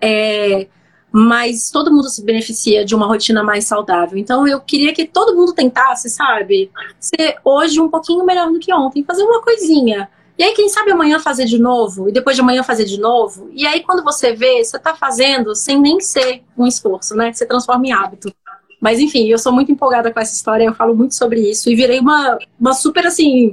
[0.00, 0.66] é,
[1.10, 4.18] mas todo mundo se beneficia de uma rotina mais saudável.
[4.18, 6.70] Então eu queria que todo mundo tentasse, sabe,
[7.00, 10.10] ser hoje um pouquinho melhor do que ontem, fazer uma coisinha.
[10.38, 13.48] E aí, quem sabe amanhã fazer de novo, e depois de amanhã fazer de novo.
[13.52, 17.32] E aí, quando você vê, você tá fazendo sem nem ser um esforço, né?
[17.32, 18.32] Você transforma em hábito.
[18.80, 21.74] Mas enfim, eu sou muito empolgada com essa história, eu falo muito sobre isso e
[21.74, 23.52] virei uma, uma super assim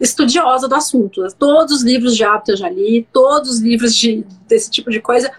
[0.00, 1.22] estudiosa do assunto.
[1.38, 5.00] Todos os livros de hábito eu já li, todos os livros de, desse tipo de
[5.00, 5.30] coisa,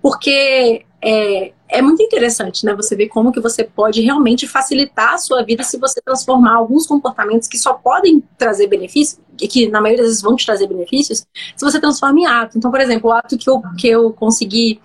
[0.00, 2.74] porque é, é muito interessante, né?
[2.76, 6.86] Você ver como que você pode realmente facilitar a sua vida se você transformar alguns
[6.86, 11.26] comportamentos que só podem trazer benefícios, que na maioria das vezes vão te trazer benefícios,
[11.56, 12.58] se você transforma em hábito.
[12.58, 14.80] Então, por exemplo, o hábito que eu, que eu consegui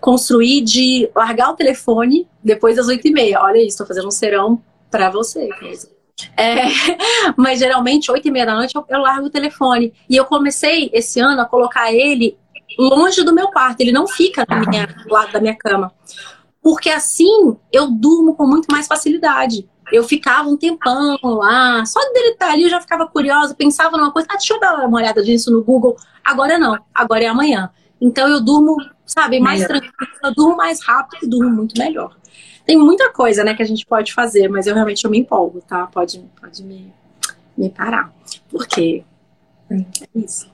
[0.00, 3.40] construir de largar o telefone depois das oito e meia.
[3.40, 4.60] Olha isso, estou fazendo um serão
[4.90, 5.48] para você.
[6.36, 6.56] É,
[7.38, 9.94] mas geralmente, oito e meia da noite, eu, eu largo o telefone.
[10.10, 12.36] E eu comecei esse ano a colocar ele
[12.78, 15.92] longe do meu quarto, ele não fica minha, do lado da minha cama.
[16.62, 19.68] Porque assim eu durmo com muito mais facilidade.
[19.92, 24.10] Eu ficava um tempão lá, só dele estar ali eu já ficava curiosa, pensava numa
[24.10, 25.96] coisa, ah, deixa eu dar uma olhada disso no Google.
[26.24, 27.70] Agora não, agora é amanhã.
[28.00, 29.80] Então eu durmo, sabe, mais melhor.
[29.80, 32.16] tranquilo, eu durmo mais rápido e durmo muito melhor.
[32.64, 35.60] Tem muita coisa, né, que a gente pode fazer, mas eu realmente eu me empolgo,
[35.60, 35.86] tá?
[35.86, 36.92] Pode, pode me,
[37.56, 38.10] me parar.
[38.48, 39.04] Porque
[39.70, 40.53] é isso.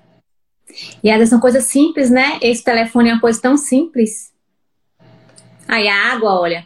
[1.03, 2.39] E elas são coisas simples, né?
[2.41, 4.33] Esse telefone é uma coisa tão simples.
[5.67, 6.65] Aí a água, olha.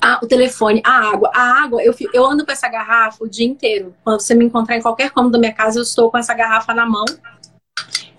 [0.00, 1.30] Ah, o telefone, a água.
[1.34, 3.94] A água, eu, eu ando com essa garrafa o dia inteiro.
[4.02, 6.74] Quando você me encontrar em qualquer cômodo da minha casa, eu estou com essa garrafa
[6.74, 7.04] na mão.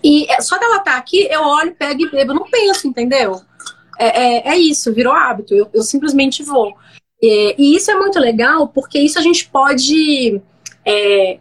[0.02, 2.34] E é, só dela tá aqui, eu olho, pego e bebo.
[2.34, 3.40] não penso, entendeu?
[3.98, 5.54] É, é, é isso, virou hábito.
[5.54, 6.74] Eu, eu simplesmente vou.
[7.20, 10.42] E isso é muito legal, porque isso a gente pode
[10.84, 11.38] é,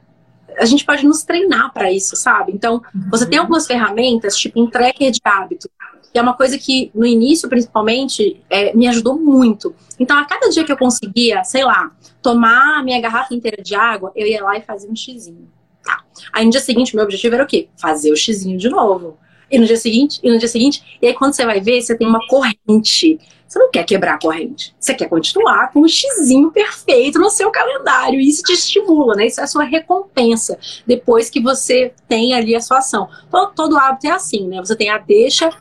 [0.58, 2.51] a gente pode nos treinar para isso, sabe?
[2.54, 5.70] Então, você tem algumas ferramentas, tipo um tracker de hábito,
[6.12, 9.76] que é uma coisa que no início, principalmente, é, me ajudou muito.
[9.99, 11.91] Então, a cada dia que eu conseguia, sei lá,
[12.22, 15.47] tomar a minha garrafa inteira de água, eu ia lá e fazia um xizinho.
[15.84, 16.04] Tá.
[16.32, 17.68] Aí no dia seguinte, meu objetivo era o quê?
[17.76, 19.18] Fazer o xizinho de novo.
[19.51, 21.95] E no dia seguinte, e no dia seguinte, e aí quando você vai ver, você
[21.95, 23.20] tem uma corrente.
[23.54, 24.76] Você não quer quebrar a corrente.
[24.80, 28.20] Você quer continuar com o xizinho perfeito no seu calendário.
[28.20, 29.28] E isso te estimula, né?
[29.28, 33.08] Isso é a sua recompensa depois que você tem ali a sua ação.
[33.30, 34.58] Todo, todo hábito é assim, né?
[34.58, 35.51] Você tem a deixa,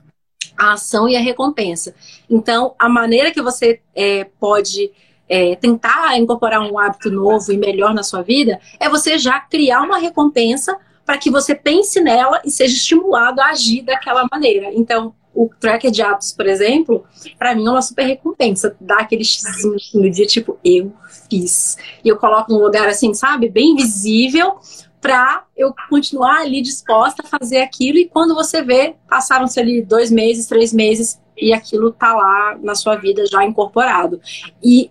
[0.56, 1.94] a ação e a recompensa.
[2.30, 4.90] Então, a maneira que você é, pode
[5.28, 9.82] é, tentar incorporar um hábito novo e melhor na sua vida é você já criar
[9.82, 14.70] uma recompensa para que você pense nela e seja estimulado a agir daquela maneira.
[14.72, 17.04] Então, o tracker de hábitos, por exemplo,
[17.38, 18.76] para mim é uma super recompensa.
[18.80, 20.92] Dá aquele xizinho no dia, tipo, eu
[21.28, 21.76] fiz.
[22.04, 24.58] E eu coloco num lugar assim, sabe, bem visível,
[25.00, 27.98] para eu continuar ali disposta a fazer aquilo.
[27.98, 32.74] E quando você vê, passaram-se ali dois meses, três meses, e aquilo tá lá na
[32.74, 34.20] sua vida já incorporado.
[34.62, 34.90] E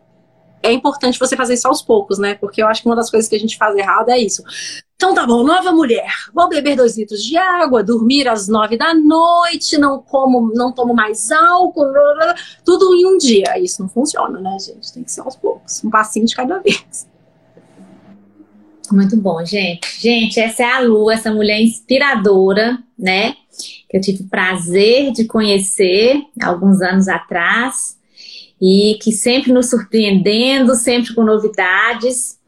[0.64, 2.36] é importante você fazer isso aos poucos, né?
[2.36, 4.44] Porque eu acho que uma das coisas que a gente faz errado é isso.
[4.96, 6.12] Então tá bom, nova mulher.
[6.34, 10.94] Vou beber dois litros de água, dormir às nove da noite, não como, não tomo
[10.94, 13.58] mais álcool, blá, blá, tudo em um dia.
[13.58, 14.94] Isso não funciona, né, gente?
[14.94, 17.10] Tem que ser aos poucos, um passinho de cada vez.
[18.92, 19.88] Muito bom, gente.
[20.00, 23.36] Gente, essa é a Lu, essa mulher inspiradora, né?
[23.90, 27.98] Que eu tive o prazer de conhecer alguns anos atrás
[28.62, 32.40] e que sempre nos surpreendendo, sempre com novidades.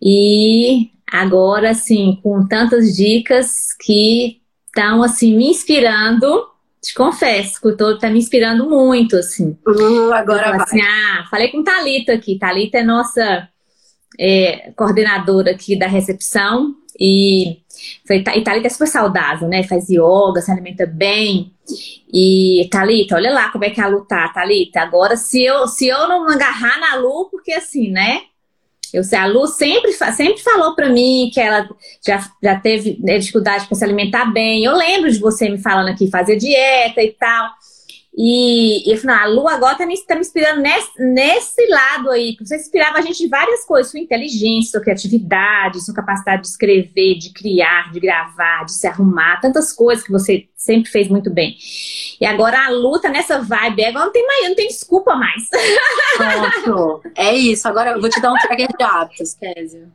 [0.00, 6.46] E agora, assim, com tantas dicas que estão, assim, me inspirando.
[6.82, 9.58] Te confesso que o todo tá me inspirando muito, assim.
[9.66, 10.60] Uh, agora vai.
[10.60, 12.38] Assim, ah, falei com Talita aqui.
[12.38, 13.48] Talita é nossa
[14.18, 17.62] é, coordenadora aqui da recepção e
[18.08, 19.62] e Thalita é super saudável, né?
[19.62, 21.52] Faz yoga, se alimenta bem.
[22.12, 24.80] E Thalita, olha lá como é que a Lu tá, Thalita.
[24.80, 28.22] Agora, se eu, se eu não agarrar na Lu, porque assim, né?
[28.92, 31.68] Eu a Lu sempre, sempre falou para mim que ela
[32.06, 34.64] já, já teve né, dificuldade para se alimentar bem.
[34.64, 37.50] Eu lembro de você me falando aqui, fazer dieta e tal.
[38.16, 42.10] E, e eu falei, a Lu agora tá me, tá me inspirando nesse, nesse lado
[42.10, 46.48] aí, você inspirava a gente de várias coisas, sua inteligência, sua criatividade, sua capacidade de
[46.48, 51.30] escrever, de criar, de gravar, de se arrumar, tantas coisas que você sempre fez muito
[51.30, 51.56] bem.
[52.18, 55.42] E agora a luta nessa vibe, agora não tem mais, não tem desculpa mais.
[56.64, 57.02] Pronto.
[57.14, 57.68] É isso.
[57.68, 59.86] Agora eu vou te dar um tracker de hábitos, Kézia.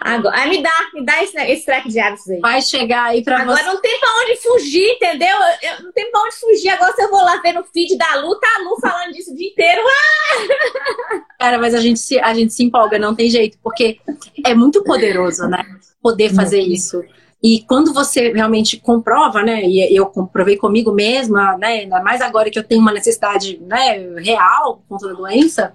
[0.00, 2.40] Agora, aí me dá, me dá esse, esse track de hábitos aí.
[2.40, 3.60] Vai chegar aí pra agora você.
[3.60, 5.36] Agora não tem pra onde fugir, entendeu?
[5.62, 6.68] Eu, não tem pra onde fugir.
[6.70, 9.32] Agora se eu vou lá ver no feed da Lu, tá a Lu falando disso
[9.32, 9.82] o dia inteiro.
[9.86, 11.20] Ah!
[11.38, 13.98] Cara, mas a gente, se, a gente se empolga, não tem jeito, porque
[14.44, 15.62] é muito poderoso, né?
[16.00, 17.02] Poder fazer isso.
[17.42, 22.50] E quando você realmente comprova, né, e eu comprovei comigo mesma, né, ainda mais agora
[22.50, 25.74] que eu tenho uma necessidade né, real contra a doença,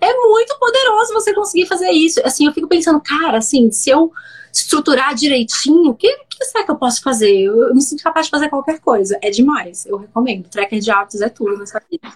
[0.00, 2.20] é muito poderoso você conseguir fazer isso.
[2.24, 4.12] Assim, eu fico pensando, cara, assim, se eu
[4.52, 7.36] estruturar direitinho, o que, que será que eu posso fazer?
[7.36, 9.18] Eu, eu me sinto capaz de fazer qualquer coisa.
[9.20, 10.48] É demais, eu recomendo.
[10.48, 12.12] Tracker de hábitos é tudo nessa vida.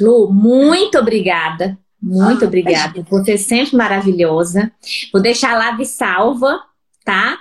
[0.00, 1.78] Lu, muito obrigada.
[2.00, 3.06] Muito ah, obrigada.
[3.08, 4.72] Você é sempre maravilhosa.
[5.12, 6.60] Vou deixar lá de salva,
[7.04, 7.38] tá?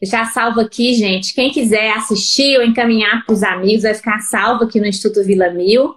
[0.00, 1.34] Deixar salvo aqui, gente.
[1.34, 5.50] Quem quiser assistir ou encaminhar para os amigos, vai ficar salvo aqui no Instituto Vila
[5.50, 5.94] Mil,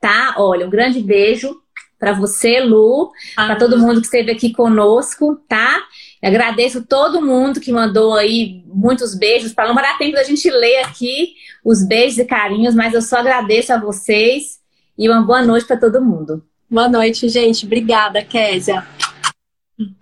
[0.00, 0.34] tá?
[0.38, 1.56] Olha, um grande beijo
[1.98, 3.46] para você, Lu, ah.
[3.46, 5.82] para todo mundo que esteve aqui conosco, tá?
[6.22, 10.80] Agradeço todo mundo que mandou aí muitos beijos, para não dar tempo da gente ler
[10.80, 14.58] aqui os beijos e carinhos, mas eu só agradeço a vocês
[14.98, 16.44] e uma boa noite para todo mundo.
[16.68, 17.64] Boa noite, gente.
[17.64, 18.86] Obrigada, Késia.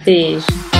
[0.05, 0.74] Beijo.